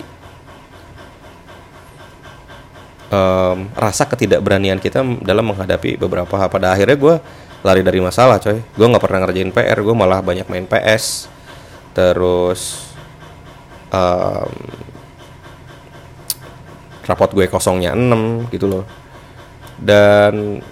um, 3.13 3.58
rasa 3.79 4.03
ketidakberanian 4.12 4.81
kita 4.84 5.05
dalam 5.24 5.46
menghadapi 5.48 5.96
beberapa 5.96 6.36
hal. 6.36 6.51
Pada 6.51 6.75
akhirnya 6.75 7.00
gue 7.00 7.15
lari 7.63 7.79
dari 7.79 8.03
masalah 8.03 8.43
coy. 8.43 8.60
Gue 8.60 8.88
nggak 8.91 9.03
pernah 9.05 9.24
ngerjain 9.24 9.55
PR 9.55 9.79
gue 9.79 9.96
malah 9.96 10.19
banyak 10.19 10.51
main 10.51 10.67
PS 10.67 11.38
terus 11.99 12.95
um, 13.91 14.53
rapot 17.03 17.27
gue 17.35 17.51
kosongnya 17.51 17.91
6 17.91 18.47
gitu 18.55 18.71
loh. 18.71 18.85
Dan 19.75 20.63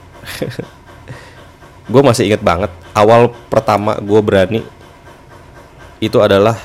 gue 1.91 2.01
masih 2.03 2.31
inget 2.31 2.39
banget 2.39 2.71
awal 2.95 3.31
pertama 3.51 3.99
gue 3.99 4.21
berani 4.23 4.61
itu 5.99 6.19
adalah 6.23 6.55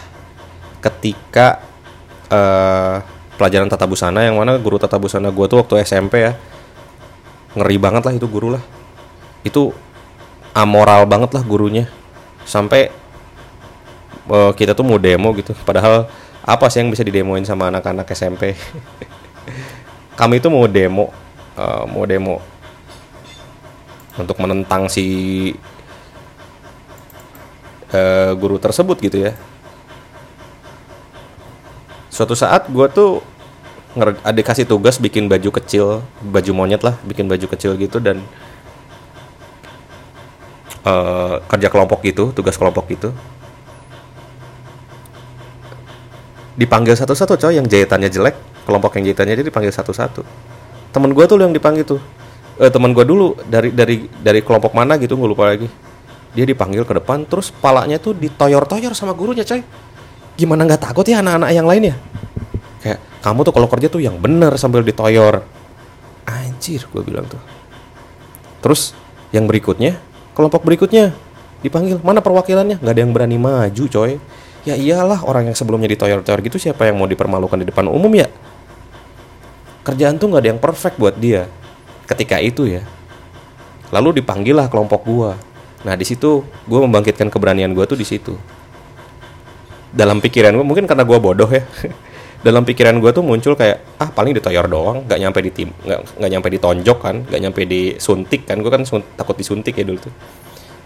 ketika 0.82 1.62
uh, 2.30 3.02
pelajaran 3.38 3.70
tata 3.70 3.86
busana 3.86 4.22
yang 4.22 4.38
mana 4.38 4.58
guru 4.58 4.78
tata 4.78 4.98
busana 4.98 5.30
gue 5.30 5.46
tuh 5.46 5.58
waktu 5.62 5.82
SMP 5.82 6.22
ya 6.26 6.34
ngeri 7.54 7.76
banget 7.78 8.02
lah 8.06 8.14
itu 8.14 8.26
guru 8.26 8.54
lah 8.54 8.62
itu 9.42 9.74
amoral 10.54 11.08
banget 11.08 11.34
lah 11.34 11.42
gurunya. 11.42 11.88
Sampai 12.46 13.01
uh, 14.32 14.50
kita 14.56 14.72
tuh 14.72 14.88
mau 14.88 14.96
demo 14.96 15.36
gitu. 15.36 15.52
Padahal 15.68 16.08
apa 16.42 16.66
sih 16.72 16.80
yang 16.80 16.88
bisa 16.88 17.04
didemoin 17.04 17.44
sama 17.44 17.70
anak-anak 17.70 18.08
SMP 18.18 18.58
kami 20.18 20.42
itu 20.42 20.50
mau 20.50 20.66
demo 20.66 21.14
uh, 21.54 21.86
mau 21.86 22.02
demo 22.02 22.42
untuk 24.18 24.36
menentang 24.42 24.90
si 24.90 25.06
uh, 27.92 28.32
guru 28.36 28.56
tersebut 28.56 28.96
gitu 29.00 29.28
ya. 29.28 29.32
Suatu 32.12 32.36
saat 32.36 32.68
gue 32.68 32.86
tuh 32.92 33.24
ada 34.24 34.40
kasih 34.40 34.64
tugas 34.64 34.96
bikin 34.96 35.28
baju 35.28 35.52
kecil 35.52 36.00
baju 36.24 36.50
monyet 36.56 36.80
lah 36.80 36.96
bikin 37.04 37.28
baju 37.28 37.44
kecil 37.44 37.76
gitu 37.76 38.00
dan 38.00 38.24
uh, 40.88 41.44
kerja 41.44 41.68
kelompok 41.68 42.00
gitu 42.00 42.32
tugas 42.32 42.56
kelompok 42.56 42.88
gitu 42.88 43.12
dipanggil 46.56 46.94
satu-satu 46.96 47.38
coy. 47.38 47.56
Yang 47.56 47.66
jahitannya 47.72 48.08
jelek 48.12 48.36
kelompok 48.64 48.98
yang 48.98 49.10
jahitannya 49.10 49.34
jadi 49.38 49.46
dipanggil 49.48 49.72
satu-satu. 49.74 50.22
Temen 50.92 51.10
gue 51.16 51.24
tuh 51.24 51.36
yang 51.40 51.54
dipanggil 51.54 51.84
tuh. 51.84 52.00
Eh, 52.60 52.68
temen 52.68 52.92
gue 52.92 53.04
dulu 53.04 53.34
dari 53.48 53.72
dari 53.72 54.06
dari 54.20 54.40
kelompok 54.44 54.76
mana 54.76 55.00
gitu 55.00 55.16
gue 55.16 55.28
lupa 55.28 55.48
lagi. 55.48 55.66
Dia 56.32 56.48
dipanggil 56.48 56.84
ke 56.88 56.96
depan 56.96 57.28
terus 57.28 57.52
palanya 57.52 58.00
tuh 58.00 58.16
ditoyor-toyor 58.16 58.92
sama 58.96 59.12
gurunya 59.16 59.44
coy. 59.44 59.60
Gimana 60.36 60.64
nggak 60.64 60.80
takut 60.80 61.04
ya 61.04 61.20
anak-anak 61.20 61.50
yang 61.52 61.68
lain 61.68 61.82
ya? 61.92 61.96
Kayak 62.80 63.00
kamu 63.20 63.40
tuh 63.44 63.52
kalau 63.52 63.68
kerja 63.68 63.88
tuh 63.92 64.00
yang 64.00 64.16
bener 64.16 64.52
sambil 64.56 64.80
ditoyor. 64.80 65.44
Anjir 66.24 66.84
gue 66.88 67.02
bilang 67.04 67.28
tuh. 67.28 67.40
Terus 68.62 68.96
yang 69.34 69.48
berikutnya 69.48 69.98
kelompok 70.32 70.64
berikutnya 70.64 71.12
dipanggil. 71.60 72.00
Mana 72.00 72.24
perwakilannya? 72.24 72.80
Nggak 72.80 72.94
ada 72.94 73.00
yang 73.00 73.12
berani 73.12 73.36
maju 73.36 73.84
coy 73.88 74.16
ya 74.62 74.78
iyalah 74.78 75.26
orang 75.26 75.50
yang 75.50 75.56
sebelumnya 75.58 75.90
ditoyor-toyor 75.90 76.40
gitu 76.46 76.58
siapa 76.58 76.86
yang 76.86 76.98
mau 76.98 77.10
dipermalukan 77.10 77.58
di 77.58 77.66
depan 77.66 77.90
umum 77.90 78.10
ya? 78.14 78.30
Kerjaan 79.82 80.14
tuh 80.22 80.30
nggak 80.30 80.42
ada 80.46 80.50
yang 80.54 80.62
perfect 80.62 80.96
buat 81.02 81.18
dia 81.18 81.50
ketika 82.06 82.38
itu 82.38 82.70
ya. 82.70 82.82
Lalu 83.90 84.22
dipanggil 84.22 84.54
lah 84.54 84.70
kelompok 84.70 85.02
gua. 85.02 85.34
Nah 85.82 85.98
di 85.98 86.06
situ 86.06 86.46
gua 86.70 86.86
membangkitkan 86.86 87.26
keberanian 87.26 87.74
gua 87.74 87.90
tuh 87.90 87.98
di 87.98 88.06
situ. 88.06 88.38
Dalam 89.90 90.22
pikiran 90.22 90.54
gua 90.54 90.64
mungkin 90.64 90.86
karena 90.86 91.02
gua 91.02 91.18
bodoh 91.18 91.50
ya. 91.50 91.66
Dalam 92.46 92.62
pikiran 92.62 92.94
gua 93.02 93.10
tuh 93.10 93.26
muncul 93.26 93.58
kayak 93.58 93.98
ah 93.98 94.10
paling 94.14 94.38
ditoyor 94.38 94.70
doang 94.70 95.02
nggak 95.06 95.18
nyampe 95.18 95.38
di 95.42 95.50
tim 95.50 95.68
nggak 95.86 96.30
nyampe 96.30 96.48
ditonjok 96.50 96.98
kan 97.02 97.16
nggak 97.26 97.40
nyampe 97.42 97.60
disuntik 97.66 98.46
kan. 98.46 98.62
Gua 98.62 98.78
kan 98.78 98.86
takut 99.18 99.34
disuntik 99.34 99.74
ya 99.74 99.82
dulu 99.82 99.98
tuh. 99.98 100.14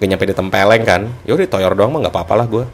Nggak 0.01 0.09
nyampe 0.09 0.25
ditempeleng 0.33 0.83
kan. 0.89 1.03
Yaudah 1.29 1.45
ditoyor 1.45 1.73
doang 1.77 1.93
mah 1.93 2.09
nggak 2.09 2.15
apa-apa 2.17 2.35
lah 2.41 2.49
gua 2.49 2.65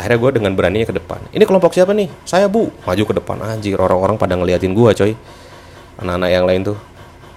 akhirnya 0.00 0.16
gue 0.16 0.30
dengan 0.40 0.52
beraninya 0.56 0.88
ke 0.88 0.96
depan. 0.96 1.20
Ini 1.28 1.44
kelompok 1.44 1.76
siapa 1.76 1.92
nih? 1.92 2.08
Saya 2.24 2.48
bu. 2.48 2.72
Maju 2.88 3.02
ke 3.04 3.14
depan. 3.20 3.36
Anjir 3.44 3.76
orang-orang 3.76 4.16
pada 4.16 4.32
ngeliatin 4.32 4.72
gue 4.72 4.90
coy. 4.96 5.12
Anak-anak 6.00 6.30
yang 6.32 6.44
lain 6.48 6.60
tuh. 6.72 6.78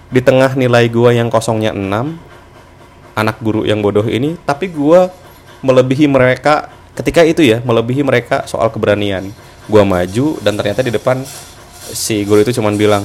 Di 0.08 0.24
tengah 0.24 0.56
nilai 0.56 0.88
gue 0.88 1.10
yang 1.12 1.28
kosongnya 1.28 1.76
6 1.76 1.84
anak 3.14 3.36
guru 3.38 3.62
yang 3.62 3.78
bodoh 3.78 4.02
ini 4.10 4.34
tapi 4.42 4.66
gue 4.74 5.06
melebihi 5.62 6.10
mereka 6.10 6.66
ketika 6.98 7.22
itu 7.22 7.46
ya 7.46 7.62
melebihi 7.62 8.00
mereka 8.00 8.48
soal 8.48 8.72
keberanian. 8.72 9.28
Gue 9.68 9.82
maju 9.84 10.40
dan 10.40 10.56
ternyata 10.56 10.80
di 10.80 10.92
depan 10.92 11.20
si 11.92 12.24
guru 12.24 12.40
itu 12.40 12.56
cuman 12.56 12.80
bilang 12.80 13.04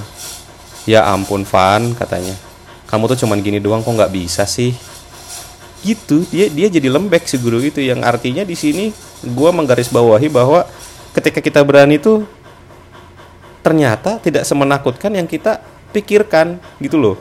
ya 0.87 1.03
ampun 1.11 1.43
Van 1.43 1.91
katanya. 1.93 2.33
Kamu 2.87 3.05
tuh 3.05 3.27
cuman 3.27 3.43
gini 3.43 3.59
doang 3.59 3.83
kok 3.83 3.91
nggak 3.91 4.13
bisa 4.15 4.47
sih 4.47 4.73
gitu. 5.83 6.23
Dia 6.29 6.49
dia 6.51 6.67
jadi 6.67 6.87
lembek 6.91 7.27
si 7.27 7.37
guru 7.39 7.63
itu 7.63 7.79
yang 7.79 8.03
artinya 8.03 8.43
di 8.43 8.55
sini 8.55 8.91
gue 9.23 9.49
menggarisbawahi 9.51 10.27
bahwa 10.31 10.67
ketika 11.15 11.39
kita 11.43 11.61
berani 11.65 11.99
tuh 11.99 12.23
ternyata 13.59 14.17
tidak 14.23 14.47
semenakutkan 14.47 15.11
yang 15.13 15.27
kita 15.27 15.59
pikirkan 15.91 16.59
gitu 16.79 16.97
loh. 16.97 17.17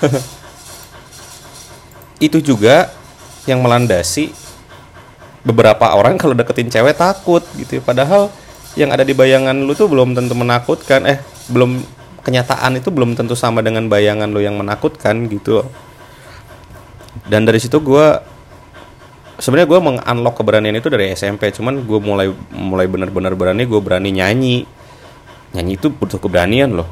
Itu 2.20 2.40
juga 2.40 2.92
yang 3.48 3.64
melandasi 3.64 4.32
beberapa 5.40 5.96
orang 5.96 6.20
kalau 6.20 6.36
deketin 6.36 6.68
cewek 6.68 7.00
takut 7.00 7.40
gitu 7.56 7.80
ya. 7.80 7.82
padahal 7.82 8.28
yang 8.76 8.92
ada 8.92 9.00
di 9.00 9.16
bayangan 9.16 9.56
lu 9.56 9.72
tuh 9.72 9.88
belum 9.88 10.12
tentu 10.12 10.36
menakutkan 10.36 11.08
eh 11.08 11.18
belum 11.48 11.80
kenyataan 12.20 12.76
itu 12.76 12.92
belum 12.92 13.16
tentu 13.16 13.32
sama 13.32 13.64
dengan 13.64 13.88
bayangan 13.88 14.28
lu 14.28 14.44
yang 14.44 14.60
menakutkan 14.60 15.24
gitu. 15.32 15.64
loh 15.64 15.66
dan 17.26 17.42
dari 17.42 17.58
situ 17.58 17.82
gue 17.82 18.06
sebenarnya 19.40 19.68
gue 19.68 19.80
mengunlock 19.80 20.36
keberanian 20.38 20.76
itu 20.78 20.92
dari 20.92 21.10
SMP 21.16 21.50
cuman 21.50 21.82
gue 21.82 21.98
mulai 21.98 22.28
mulai 22.54 22.86
benar-benar 22.86 23.34
berani 23.34 23.66
gue 23.66 23.80
berani 23.80 24.10
nyanyi. 24.14 24.68
Nyanyi 25.50 25.72
itu 25.74 25.90
butuh 25.90 26.22
keberanian 26.22 26.70
loh. 26.70 26.86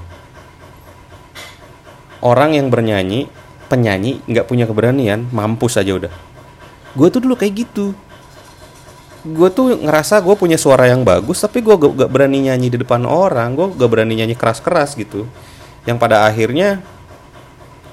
Orang 2.18 2.58
yang 2.58 2.66
bernyanyi 2.66 3.30
penyanyi 3.70 4.18
nggak 4.26 4.50
punya 4.50 4.66
keberanian 4.66 5.30
mampus 5.30 5.78
aja 5.78 5.94
udah. 5.94 6.12
Gue 6.98 7.08
tuh 7.14 7.22
dulu 7.22 7.38
kayak 7.38 7.54
gitu. 7.68 7.94
Gue 9.22 9.54
tuh 9.54 9.78
ngerasa 9.78 10.18
gue 10.18 10.34
punya 10.34 10.58
suara 10.58 10.90
yang 10.90 11.06
bagus 11.06 11.38
tapi 11.38 11.62
gue 11.62 11.74
gak, 11.74 11.94
gak 11.94 12.10
berani 12.10 12.50
nyanyi 12.50 12.74
di 12.74 12.78
depan 12.82 13.06
orang. 13.06 13.54
Gue 13.54 13.70
gak 13.70 13.86
berani 13.86 14.18
nyanyi 14.18 14.34
keras-keras 14.34 14.98
gitu. 14.98 15.30
Yang 15.86 15.98
pada 16.02 16.26
akhirnya 16.26 16.82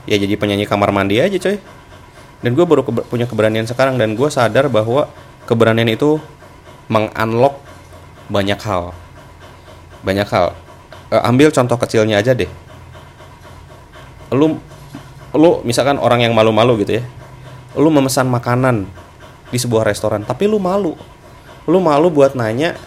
ya 0.09 0.17
jadi 0.17 0.33
penyanyi 0.37 0.65
kamar 0.65 0.89
mandi 0.93 1.17
aja 1.17 1.37
coy 1.37 1.57
dan 2.45 2.53
gue 2.53 2.61
baru 2.61 2.85
ke 2.85 2.93
punya 3.09 3.25
keberanian 3.25 3.65
sekarang 3.65 3.97
dan 3.97 4.13
gue 4.13 4.29
sadar 4.29 4.69
bahwa 4.69 5.09
keberanian 5.49 5.89
itu 5.89 6.21
mengunlock 6.93 7.57
banyak 8.29 8.61
hal. 8.61 8.93
Banyak 10.05 10.29
hal. 10.29 10.53
E, 11.09 11.17
ambil 11.25 11.49
contoh 11.49 11.73
kecilnya 11.73 12.21
aja 12.21 12.37
deh. 12.37 12.45
Lu 14.29 14.61
lu 15.33 15.65
misalkan 15.65 15.97
orang 15.97 16.21
yang 16.21 16.37
malu-malu 16.37 16.85
gitu 16.85 17.01
ya. 17.01 17.03
Lu 17.73 17.89
memesan 17.89 18.29
makanan 18.29 18.85
di 19.49 19.57
sebuah 19.57 19.81
restoran 19.81 20.21
tapi 20.21 20.45
lu 20.45 20.61
malu. 20.61 20.93
Lu 21.65 21.81
malu 21.81 22.13
buat 22.13 22.37
nanya 22.37 22.77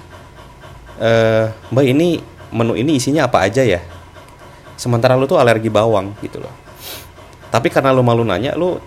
eh 1.03 1.51
mbak 1.75 1.83
ini 1.83 2.23
menu 2.55 2.79
ini 2.79 2.95
isinya 2.95 3.27
apa 3.27 3.43
aja 3.43 3.67
ya? 3.67 3.83
Sementara 4.79 5.19
lu 5.19 5.27
tuh 5.27 5.43
alergi 5.43 5.67
bawang 5.67 6.15
gitu 6.23 6.39
loh. 6.39 6.55
Tapi 7.51 7.75
karena 7.75 7.91
lu 7.91 8.07
malu 8.07 8.23
nanya 8.23 8.55
lu 8.55 8.79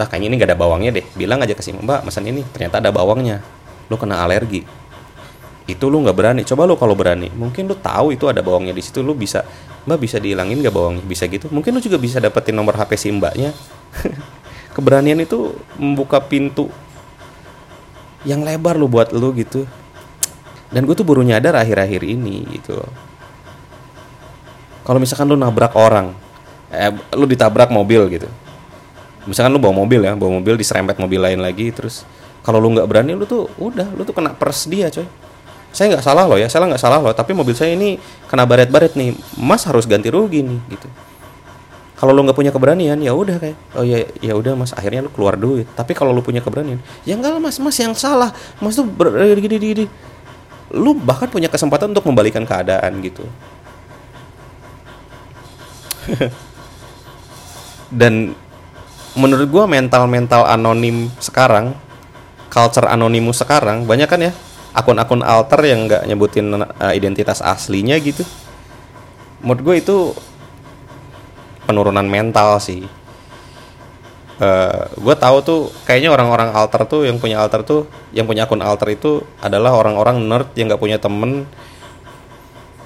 ah 0.00 0.08
kayaknya 0.08 0.28
ini 0.32 0.36
gak 0.40 0.48
ada 0.54 0.58
bawangnya 0.58 0.90
deh. 0.96 1.04
Bilang 1.12 1.44
aja 1.44 1.52
ke 1.52 1.60
si 1.60 1.76
mbak 1.76 2.08
pesan 2.08 2.24
ini 2.24 2.40
ternyata 2.48 2.80
ada 2.80 2.88
bawangnya. 2.88 3.44
Lu 3.92 4.00
kena 4.00 4.24
alergi. 4.24 4.64
Itu 5.68 5.92
lu 5.92 6.00
nggak 6.00 6.16
berani. 6.16 6.42
Coba 6.48 6.64
lu 6.64 6.80
kalau 6.80 6.96
berani 6.96 7.28
mungkin 7.36 7.68
lu 7.68 7.76
tahu 7.76 8.16
itu 8.16 8.24
ada 8.26 8.40
bawangnya 8.40 8.72
di 8.72 8.80
situ 8.80 9.04
lu 9.04 9.12
bisa 9.12 9.44
mbak 9.84 10.00
bisa 10.00 10.16
dihilangin 10.16 10.64
gak 10.64 10.72
bawangnya 10.72 11.04
bisa 11.04 11.28
gitu? 11.28 11.52
Mungkin 11.52 11.76
lu 11.76 11.80
juga 11.84 12.00
bisa 12.00 12.16
dapetin 12.16 12.56
nomor 12.56 12.80
hp 12.80 12.90
si 12.96 13.12
mbaknya. 13.12 13.52
Keberanian 14.74 15.20
itu 15.20 15.52
membuka 15.76 16.22
pintu 16.24 16.72
yang 18.24 18.40
lebar 18.40 18.80
lu 18.80 18.88
buat 18.88 19.12
lu 19.12 19.36
gitu. 19.36 19.68
Dan 20.70 20.86
gue 20.86 20.94
tuh 20.94 21.04
baru 21.04 21.26
nyadar 21.26 21.58
akhir-akhir 21.58 22.06
ini 22.06 22.46
gitu. 22.56 22.78
Kalau 24.86 25.02
misalkan 25.02 25.26
lu 25.26 25.34
nabrak 25.34 25.74
orang 25.74 26.14
eh, 26.70 26.94
lu 27.18 27.26
ditabrak 27.26 27.68
mobil 27.68 28.06
gitu 28.16 28.30
misalkan 29.28 29.52
lu 29.52 29.60
bawa 29.60 29.84
mobil 29.84 30.00
ya 30.04 30.16
bawa 30.16 30.40
mobil 30.40 30.56
diserempet 30.56 30.96
mobil 30.96 31.20
lain 31.20 31.40
lagi 31.44 31.68
terus 31.74 32.08
kalau 32.40 32.56
lu 32.56 32.72
nggak 32.72 32.88
berani 32.88 33.12
lu 33.12 33.28
tuh 33.28 33.52
udah 33.60 33.92
lu 33.92 34.02
tuh 34.04 34.16
kena 34.16 34.32
pers 34.32 34.64
dia 34.64 34.88
coy. 34.88 35.04
Saya 35.70 35.94
nggak 35.94 36.02
salah 36.02 36.26
loh 36.26 36.34
ya 36.40 36.50
saya 36.50 36.66
nggak 36.66 36.82
salah 36.82 36.98
loh 36.98 37.12
tapi 37.14 37.30
mobil 37.36 37.54
saya 37.54 37.76
ini 37.76 38.00
kena 38.26 38.48
baret-baret 38.48 38.96
nih. 38.96 39.14
Mas 39.38 39.62
harus 39.68 39.84
ganti 39.84 40.08
rugi 40.08 40.40
nih 40.42 40.58
gitu. 40.72 40.88
Kalau 42.00 42.16
lu 42.16 42.24
nggak 42.24 42.34
punya 42.34 42.48
keberanian 42.48 42.96
ya 43.04 43.12
udah 43.12 43.36
kayak 43.36 43.56
oh 43.76 43.84
ya 43.84 44.08
ya 44.24 44.32
udah 44.32 44.56
mas 44.56 44.72
akhirnya 44.72 45.04
lu 45.04 45.12
keluar 45.12 45.36
duit. 45.36 45.68
Tapi 45.76 45.92
kalau 45.92 46.16
lu 46.16 46.24
punya 46.24 46.40
keberanian 46.40 46.80
ya 47.04 47.12
enggak 47.14 47.36
mas 47.38 47.60
mas 47.60 47.76
yang 47.76 47.92
salah. 47.92 48.32
Mas 48.56 48.74
tuh 48.80 48.88
ber- 48.88 49.12
gini, 49.36 49.60
gini, 49.60 49.66
gini. 49.76 49.86
lu 50.70 50.94
bahkan 50.94 51.26
punya 51.26 51.50
kesempatan 51.50 51.92
untuk 51.92 52.06
membalikan 52.08 52.46
keadaan 52.48 53.02
gitu. 53.04 53.26
Dan 58.00 58.32
menurut 59.18 59.48
gua 59.50 59.64
mental 59.66 60.06
mental 60.06 60.46
anonim 60.46 61.10
sekarang 61.18 61.74
culture 62.50 62.86
anonimus 62.90 63.40
sekarang 63.40 63.86
banyak 63.86 64.10
kan 64.10 64.20
ya 64.20 64.32
akun-akun 64.74 65.22
alter 65.26 65.60
yang 65.66 65.86
nggak 65.86 66.06
nyebutin 66.06 66.46
uh, 66.54 66.92
identitas 66.94 67.42
aslinya 67.42 67.98
gitu. 67.98 68.22
Menurut 69.40 69.62
gue 69.64 69.76
itu 69.80 69.96
penurunan 71.64 72.04
mental 72.06 72.60
sih. 72.62 72.84
Uh, 74.40 74.88
gue 74.96 75.16
tahu 75.20 75.36
tuh 75.44 75.60
kayaknya 75.84 76.16
orang-orang 76.16 76.48
alter 76.56 76.88
tuh 76.88 77.04
yang 77.04 77.20
punya 77.20 77.44
alter 77.44 77.60
tuh 77.60 77.84
yang 78.16 78.24
punya 78.24 78.48
akun 78.48 78.64
alter 78.64 78.88
itu 78.88 79.20
adalah 79.44 79.76
orang-orang 79.76 80.16
nerd 80.24 80.48
yang 80.56 80.72
nggak 80.72 80.80
punya 80.80 80.96
temen 80.96 81.44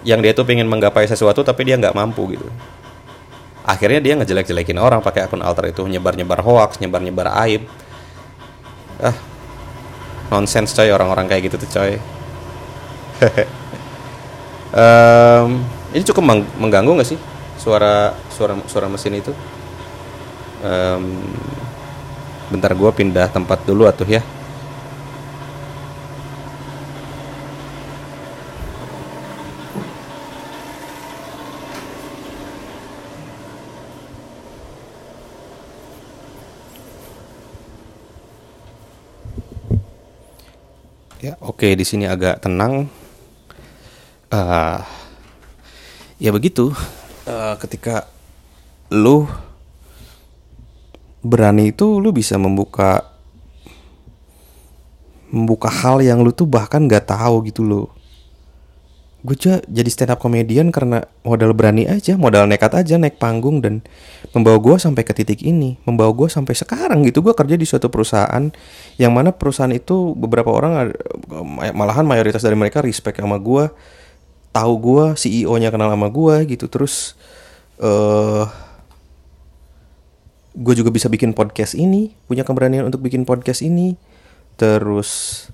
yang 0.02 0.18
dia 0.18 0.34
tuh 0.34 0.42
pengen 0.42 0.66
menggapai 0.66 1.06
sesuatu 1.06 1.46
tapi 1.46 1.62
dia 1.62 1.78
nggak 1.78 1.94
mampu 1.94 2.34
gitu 2.34 2.50
akhirnya 3.64 4.00
dia 4.04 4.14
ngejelek-jelekin 4.20 4.76
orang 4.76 5.00
pakai 5.00 5.24
akun 5.24 5.40
alter 5.40 5.72
itu 5.72 5.82
nyebar-nyebar 5.88 6.44
hoax 6.44 6.78
nyebar-nyebar 6.78 7.32
aib. 7.48 7.64
Ah 9.00 9.34
nonsens 10.34 10.72
coy 10.72 10.88
orang-orang 10.90 11.28
kayak 11.28 11.52
gitu 11.52 11.56
tuh 11.62 11.70
coy. 11.80 11.92
Um, 14.74 15.62
ini 15.94 16.02
cukup 16.02 16.26
mengganggu 16.58 16.98
nggak 16.98 17.06
sih 17.06 17.14
suara 17.62 18.10
suara 18.26 18.58
suara 18.66 18.90
mesin 18.90 19.22
itu? 19.22 19.30
Um, 20.66 21.22
bentar 22.50 22.74
gue 22.74 22.90
pindah 22.90 23.30
tempat 23.30 23.62
dulu 23.62 23.86
atuh 23.86 24.02
ya 24.02 24.18
Ya, 41.24 41.40
oke 41.40 41.72
di 41.72 41.88
sini 41.88 42.04
agak 42.04 42.44
tenang. 42.44 42.84
Uh, 44.28 44.76
ya 46.20 46.28
begitu. 46.28 46.68
Uh, 47.24 47.56
ketika 47.64 48.04
lu 48.92 49.24
berani 51.24 51.72
itu 51.72 51.96
lu 51.96 52.12
bisa 52.12 52.36
membuka 52.36 53.08
membuka 55.32 55.72
hal 55.72 56.04
yang 56.04 56.20
lu 56.20 56.28
tuh 56.28 56.44
bahkan 56.44 56.84
gak 56.84 57.08
tahu 57.08 57.48
gitu 57.48 57.64
loh 57.64 57.88
gue 59.24 59.36
jadi 59.64 59.88
stand 59.88 60.12
up 60.12 60.20
comedian 60.20 60.68
karena 60.68 61.00
modal 61.24 61.56
berani 61.56 61.88
aja, 61.88 62.12
modal 62.20 62.44
nekat 62.44 62.76
aja 62.76 63.00
naik 63.00 63.16
panggung 63.16 63.64
dan 63.64 63.80
membawa 64.36 64.60
gue 64.60 64.76
sampai 64.76 65.00
ke 65.00 65.16
titik 65.16 65.40
ini, 65.40 65.80
membawa 65.88 66.12
gue 66.12 66.28
sampai 66.28 66.52
sekarang 66.52 67.08
gitu. 67.08 67.24
Gue 67.24 67.32
kerja 67.32 67.56
di 67.56 67.64
suatu 67.64 67.88
perusahaan 67.88 68.52
yang 69.00 69.16
mana 69.16 69.32
perusahaan 69.32 69.72
itu 69.72 70.12
beberapa 70.12 70.52
orang 70.52 70.92
malahan 71.72 72.04
mayoritas 72.04 72.44
dari 72.44 72.52
mereka 72.52 72.84
respect 72.84 73.16
sama 73.16 73.40
gue, 73.40 73.72
tahu 74.52 74.72
gue, 74.76 75.04
CEO-nya 75.16 75.72
kenal 75.72 75.88
sama 75.88 76.12
gue 76.12 76.44
gitu. 76.44 76.68
Terus 76.68 77.16
uh, 77.80 78.44
gue 80.52 80.74
juga 80.76 80.92
bisa 80.92 81.08
bikin 81.08 81.32
podcast 81.32 81.72
ini, 81.72 82.12
punya 82.28 82.44
keberanian 82.44 82.92
untuk 82.92 83.00
bikin 83.00 83.24
podcast 83.24 83.64
ini. 83.64 83.96
Terus 84.60 85.48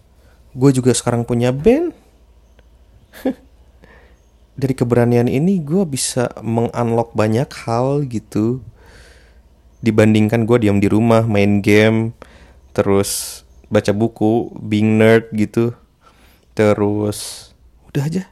gue 0.58 0.70
juga 0.74 0.90
sekarang 0.90 1.22
punya 1.22 1.54
band. 1.54 2.09
Dari 4.60 4.76
keberanian 4.76 5.24
ini 5.24 5.64
gue 5.64 5.88
bisa 5.88 6.28
mengunlock 6.44 7.16
banyak 7.16 7.48
hal 7.64 8.04
gitu. 8.04 8.60
Dibandingkan 9.80 10.44
gue 10.44 10.60
diam 10.60 10.76
di 10.76 10.92
rumah 10.92 11.24
main 11.24 11.64
game 11.64 12.12
terus 12.76 13.42
baca 13.72 13.96
buku 13.96 14.52
being 14.60 15.00
nerd 15.00 15.32
gitu. 15.32 15.72
Terus 16.52 17.50
udah 17.88 18.04
aja. 18.04 18.22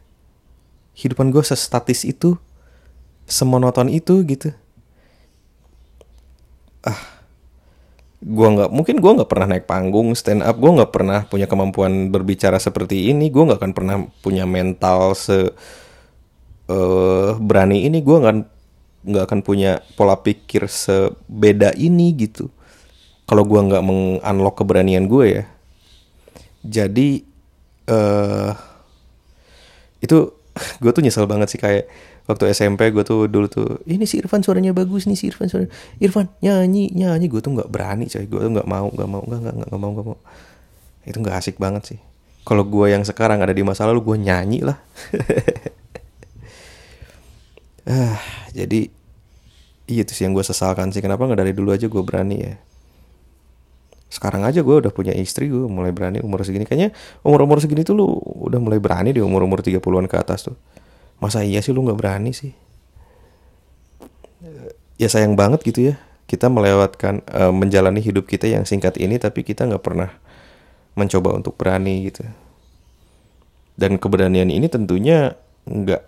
Hidupan 0.92 1.32
gue 1.32 1.40
sestatis 1.40 2.04
itu 2.04 2.36
semonoton 3.24 3.88
itu 3.88 4.20
gitu. 4.28 4.52
Ah 6.84 7.18
gue 8.18 8.48
nggak 8.50 8.70
mungkin 8.74 8.98
gue 8.98 9.12
nggak 9.22 9.30
pernah 9.30 9.46
naik 9.54 9.70
panggung 9.70 10.10
stand 10.18 10.42
up 10.42 10.58
gue 10.58 10.66
nggak 10.66 10.90
pernah 10.90 11.22
punya 11.30 11.46
kemampuan 11.46 12.10
berbicara 12.10 12.58
seperti 12.58 13.14
ini 13.14 13.30
gue 13.30 13.46
nggak 13.46 13.62
akan 13.62 13.72
pernah 13.78 13.96
punya 14.26 14.42
mental 14.42 15.14
se 15.14 15.54
uh, 16.68 17.34
berani 17.40 17.88
ini 17.88 18.04
gue 18.04 18.16
nggak 18.16 18.36
nggak 19.08 19.24
akan 19.24 19.40
punya 19.40 19.80
pola 19.96 20.20
pikir 20.20 20.68
sebeda 20.68 21.72
ini 21.74 22.12
gitu. 22.14 22.52
Kalau 23.28 23.44
gue 23.44 23.60
nggak 23.60 23.84
mengunlock 23.84 24.64
keberanian 24.64 25.08
gue 25.08 25.26
ya. 25.40 25.44
Jadi 26.64 27.24
uh, 27.88 28.52
itu 30.04 30.32
gue 30.82 30.90
tuh 30.92 31.02
nyesel 31.04 31.28
banget 31.28 31.48
sih 31.52 31.60
kayak 31.60 31.88
waktu 32.28 32.52
SMP 32.52 32.92
gue 32.92 33.00
tuh 33.08 33.24
dulu 33.24 33.48
tuh 33.48 33.80
ini 33.88 34.04
si 34.04 34.20
Irfan 34.20 34.44
suaranya 34.44 34.76
bagus 34.76 35.08
nih 35.08 35.16
si 35.16 35.32
Irfan 35.32 35.48
suara 35.48 35.64
Irfan 36.00 36.28
nyanyi 36.44 36.92
nyanyi. 36.92 37.26
Gue 37.32 37.40
tuh 37.40 37.56
nggak 37.56 37.72
berani 37.72 38.08
coy. 38.08 38.24
Gue 38.28 38.40
tuh 38.44 38.52
nggak 38.52 38.68
mau 38.68 38.88
nggak 38.92 39.08
mau 39.08 39.22
nggak 39.24 39.40
nggak 39.40 39.54
nggak 39.64 39.80
mau 39.80 39.90
nggak 39.96 40.06
mau. 40.06 40.18
Itu 41.08 41.16
nggak 41.24 41.36
asik 41.40 41.56
banget 41.56 41.96
sih. 41.96 41.98
Kalau 42.44 42.64
gue 42.64 42.88
yang 42.88 43.04
sekarang 43.04 43.44
ada 43.44 43.52
di 43.52 43.60
masa 43.60 43.84
lalu 43.84 44.00
gue 44.00 44.16
nyanyi 44.24 44.64
lah 44.64 44.80
ah 47.88 48.20
jadi 48.52 48.92
iya 49.88 50.04
itu 50.04 50.12
sih 50.12 50.28
yang 50.28 50.36
gue 50.36 50.44
sesalkan 50.44 50.92
sih. 50.92 51.00
Kenapa 51.00 51.24
nggak 51.24 51.40
dari 51.40 51.52
dulu 51.56 51.72
aja 51.72 51.88
gue 51.88 52.02
berani 52.04 52.36
ya? 52.36 52.54
Sekarang 54.08 54.44
aja 54.44 54.60
gue 54.60 54.76
udah 54.84 54.92
punya 54.92 55.12
istri 55.16 55.48
gue 55.48 55.64
mulai 55.64 55.90
berani 55.90 56.20
umur 56.20 56.44
segini. 56.44 56.68
Kayaknya 56.68 56.92
umur 57.24 57.48
umur 57.48 57.58
segini 57.64 57.82
tuh 57.82 57.96
lu 57.96 58.06
udah 58.20 58.60
mulai 58.60 58.78
berani 58.78 59.16
di 59.16 59.24
umur 59.24 59.44
umur 59.48 59.64
30-an 59.64 60.06
ke 60.06 60.16
atas 60.20 60.46
tuh. 60.52 60.56
Masa 61.18 61.42
iya 61.42 61.64
sih 61.64 61.72
lu 61.72 61.82
nggak 61.82 61.98
berani 61.98 62.30
sih? 62.36 62.52
Ya 65.00 65.08
sayang 65.08 65.34
banget 65.34 65.64
gitu 65.64 65.94
ya 65.94 65.96
kita 66.28 66.52
melewatkan 66.52 67.24
uh, 67.32 67.48
menjalani 67.48 68.04
hidup 68.04 68.28
kita 68.28 68.44
yang 68.44 68.68
singkat 68.68 69.00
ini 69.00 69.16
tapi 69.16 69.40
kita 69.40 69.64
nggak 69.64 69.80
pernah 69.80 70.12
mencoba 70.92 71.32
untuk 71.32 71.56
berani 71.56 72.12
gitu. 72.12 72.22
Dan 73.80 73.96
keberanian 73.96 74.52
ini 74.52 74.68
tentunya 74.68 75.32
nggak 75.64 76.04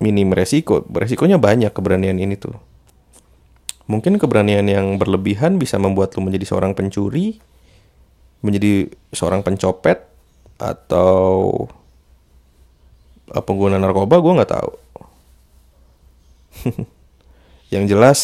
minim 0.00 0.32
resiko. 0.32 0.82
Resikonya 0.88 1.36
banyak 1.36 1.70
keberanian 1.70 2.16
ini 2.16 2.34
tuh. 2.34 2.56
Mungkin 3.86 4.16
keberanian 4.16 4.66
yang 4.66 4.96
berlebihan 4.96 5.60
bisa 5.60 5.76
membuat 5.76 6.16
lu 6.16 6.26
menjadi 6.26 6.48
seorang 6.48 6.72
pencuri, 6.72 7.38
menjadi 8.40 8.88
seorang 9.12 9.44
pencopet, 9.44 10.10
atau 10.60 11.48
uh, 13.32 13.42
pengguna 13.44 13.80
narkoba, 13.80 14.20
gue 14.20 14.36
nggak 14.40 14.52
tahu. 14.52 14.72
yang 17.74 17.88
jelas 17.88 18.20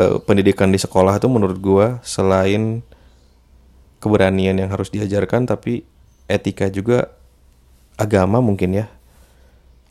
uh, 0.00 0.18
pendidikan 0.24 0.72
di 0.72 0.80
sekolah 0.80 1.20
itu 1.20 1.28
menurut 1.28 1.58
gue 1.60 1.86
selain 2.02 2.80
keberanian 4.02 4.58
yang 4.58 4.70
harus 4.72 4.90
diajarkan, 4.90 5.46
tapi 5.46 5.86
etika 6.26 6.66
juga 6.72 7.12
agama 8.00 8.40
mungkin 8.40 8.82
ya 8.82 8.86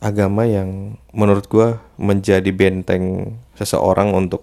agama 0.02 0.42
yang 0.42 0.98
menurut 1.14 1.46
gue 1.46 1.78
menjadi 1.94 2.50
benteng 2.50 3.38
seseorang 3.54 4.10
untuk 4.10 4.42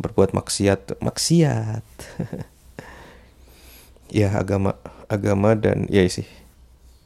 berbuat 0.00 0.32
maksiat 0.32 0.98
maksiat. 1.04 1.84
Ya 4.10 4.26
agama 4.34 4.74
agama 5.06 5.54
dan 5.54 5.86
ya 5.86 6.02
sih 6.10 6.26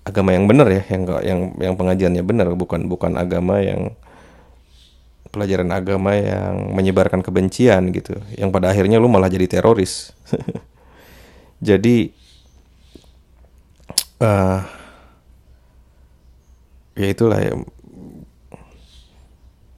agama 0.08 0.32
yang 0.32 0.48
benar 0.48 0.72
ya 0.72 0.80
yang 0.88 1.04
yang 1.20 1.40
yang 1.60 1.74
pengajiannya 1.76 2.24
benar 2.24 2.48
bukan 2.56 2.88
bukan 2.88 3.20
agama 3.20 3.60
yang 3.60 3.92
pelajaran 5.28 5.68
agama 5.68 6.16
yang 6.16 6.72
menyebarkan 6.72 7.20
kebencian 7.20 7.92
gitu 7.92 8.16
yang 8.40 8.48
pada 8.48 8.72
akhirnya 8.72 8.96
lu 8.96 9.12
malah 9.12 9.28
jadi 9.28 9.44
teroris. 9.44 10.16
Jadi 11.64 12.12
uh, 14.20 14.60
ya 17.04 17.12
itulah 17.12 17.38
ya. 17.40 17.52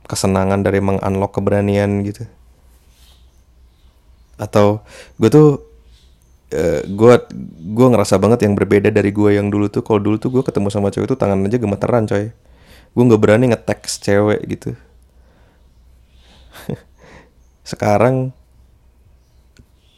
Kesenangan 0.06 0.62
dari 0.62 0.78
mengunlock 0.78 1.34
keberanian 1.34 2.06
gitu. 2.06 2.22
Atau 4.38 4.86
gue 5.18 5.26
tuh 5.26 5.48
uh, 6.54 6.80
gue 6.86 7.14
gue 7.74 7.86
ngerasa 7.90 8.14
banget 8.22 8.46
yang 8.46 8.54
berbeda 8.54 8.94
dari 8.94 9.10
gue 9.10 9.34
yang 9.34 9.50
dulu 9.50 9.66
tuh. 9.66 9.82
Kalau 9.82 9.98
dulu 9.98 10.16
tuh 10.22 10.30
gue 10.30 10.42
ketemu 10.46 10.70
sama 10.70 10.94
cewek 10.94 11.10
itu 11.10 11.18
tangan 11.18 11.42
aja 11.42 11.58
gemeteran 11.58 12.06
coy. 12.06 12.30
Gue 12.94 13.02
nggak 13.02 13.22
berani 13.22 13.50
ngeteks 13.50 13.98
cewek 14.06 14.40
gitu. 14.46 14.78
Sekarang 17.70 18.30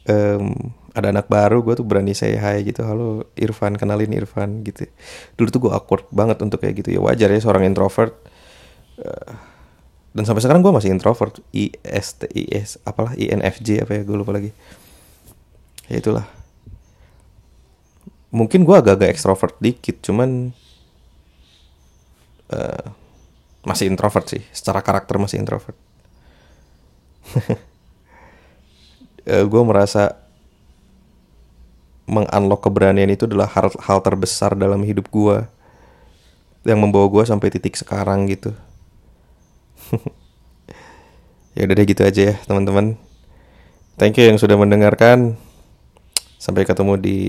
um, 0.09 0.73
ada 0.93 1.13
anak 1.13 1.29
baru 1.29 1.61
gue 1.61 1.77
tuh 1.77 1.85
berani 1.85 2.17
say 2.17 2.37
hi 2.37 2.65
gitu. 2.65 2.81
Halo 2.81 3.29
Irfan 3.37 3.77
kenalin 3.77 4.13
Irfan 4.13 4.65
gitu. 4.65 4.89
Dulu 5.37 5.47
tuh 5.49 5.61
gue 5.67 5.71
awkward 5.73 6.05
banget 6.09 6.41
untuk 6.41 6.61
kayak 6.61 6.81
gitu. 6.81 6.97
Ya 6.97 7.01
wajar 7.03 7.29
ya 7.29 7.39
seorang 7.41 7.65
introvert. 7.67 8.17
Uh, 8.97 9.33
dan 10.13 10.25
sampai 10.25 10.41
sekarang 10.41 10.65
gue 10.65 10.73
masih 10.73 10.89
introvert. 10.89 11.37
I 11.53 11.69
S 11.85 12.17
T 12.17 12.25
I 12.33 12.49
S 12.57 12.81
apalah 12.81 13.13
I 13.13 13.29
N 13.29 13.45
F 13.45 13.61
J 13.61 13.85
apa 13.85 13.91
ya 13.97 14.01
gue 14.01 14.17
lupa 14.17 14.33
lagi. 14.33 14.49
Ya 15.89 16.01
itulah. 16.01 16.25
Mungkin 18.29 18.61
gue 18.61 18.75
agak-agak 18.77 19.09
ekstrovert 19.09 19.57
dikit 19.57 20.05
cuman 20.05 20.53
uh, 22.53 22.85
masih 23.65 23.89
introvert 23.89 24.25
sih. 24.29 24.41
Secara 24.53 24.81
karakter 24.81 25.17
masih 25.21 25.37
introvert. 25.41 25.77
Uh, 27.29 27.57
eh, 29.33 29.45
gue 29.45 29.61
merasa 29.61 30.28
mengunlock 32.09 32.65
keberanian 32.65 33.13
itu 33.13 33.29
adalah 33.29 33.45
hal, 33.45 33.69
hal 33.77 34.01
terbesar 34.01 34.57
dalam 34.57 34.81
hidup 34.81 35.07
gue 35.13 35.45
yang 36.65 36.81
membawa 36.81 37.07
gue 37.07 37.23
sampai 37.29 37.53
titik 37.53 37.77
sekarang 37.77 38.25
gitu. 38.27 38.51
Ya 41.57 41.65
udah 41.65 41.75
deh 41.75 41.87
gitu 41.91 42.07
aja 42.07 42.21
ya 42.31 42.35
teman-teman. 42.47 42.95
Thank 43.99 44.15
you 44.15 44.31
yang 44.31 44.39
sudah 44.39 44.55
mendengarkan. 44.55 45.35
Sampai 46.39 46.63
ketemu 46.63 46.95
di 46.95 47.19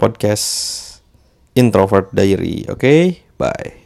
podcast 0.00 0.48
introvert 1.52 2.08
diary 2.16 2.64
oke? 2.72 2.80
Okay? 2.80 3.20
bye 3.36 3.79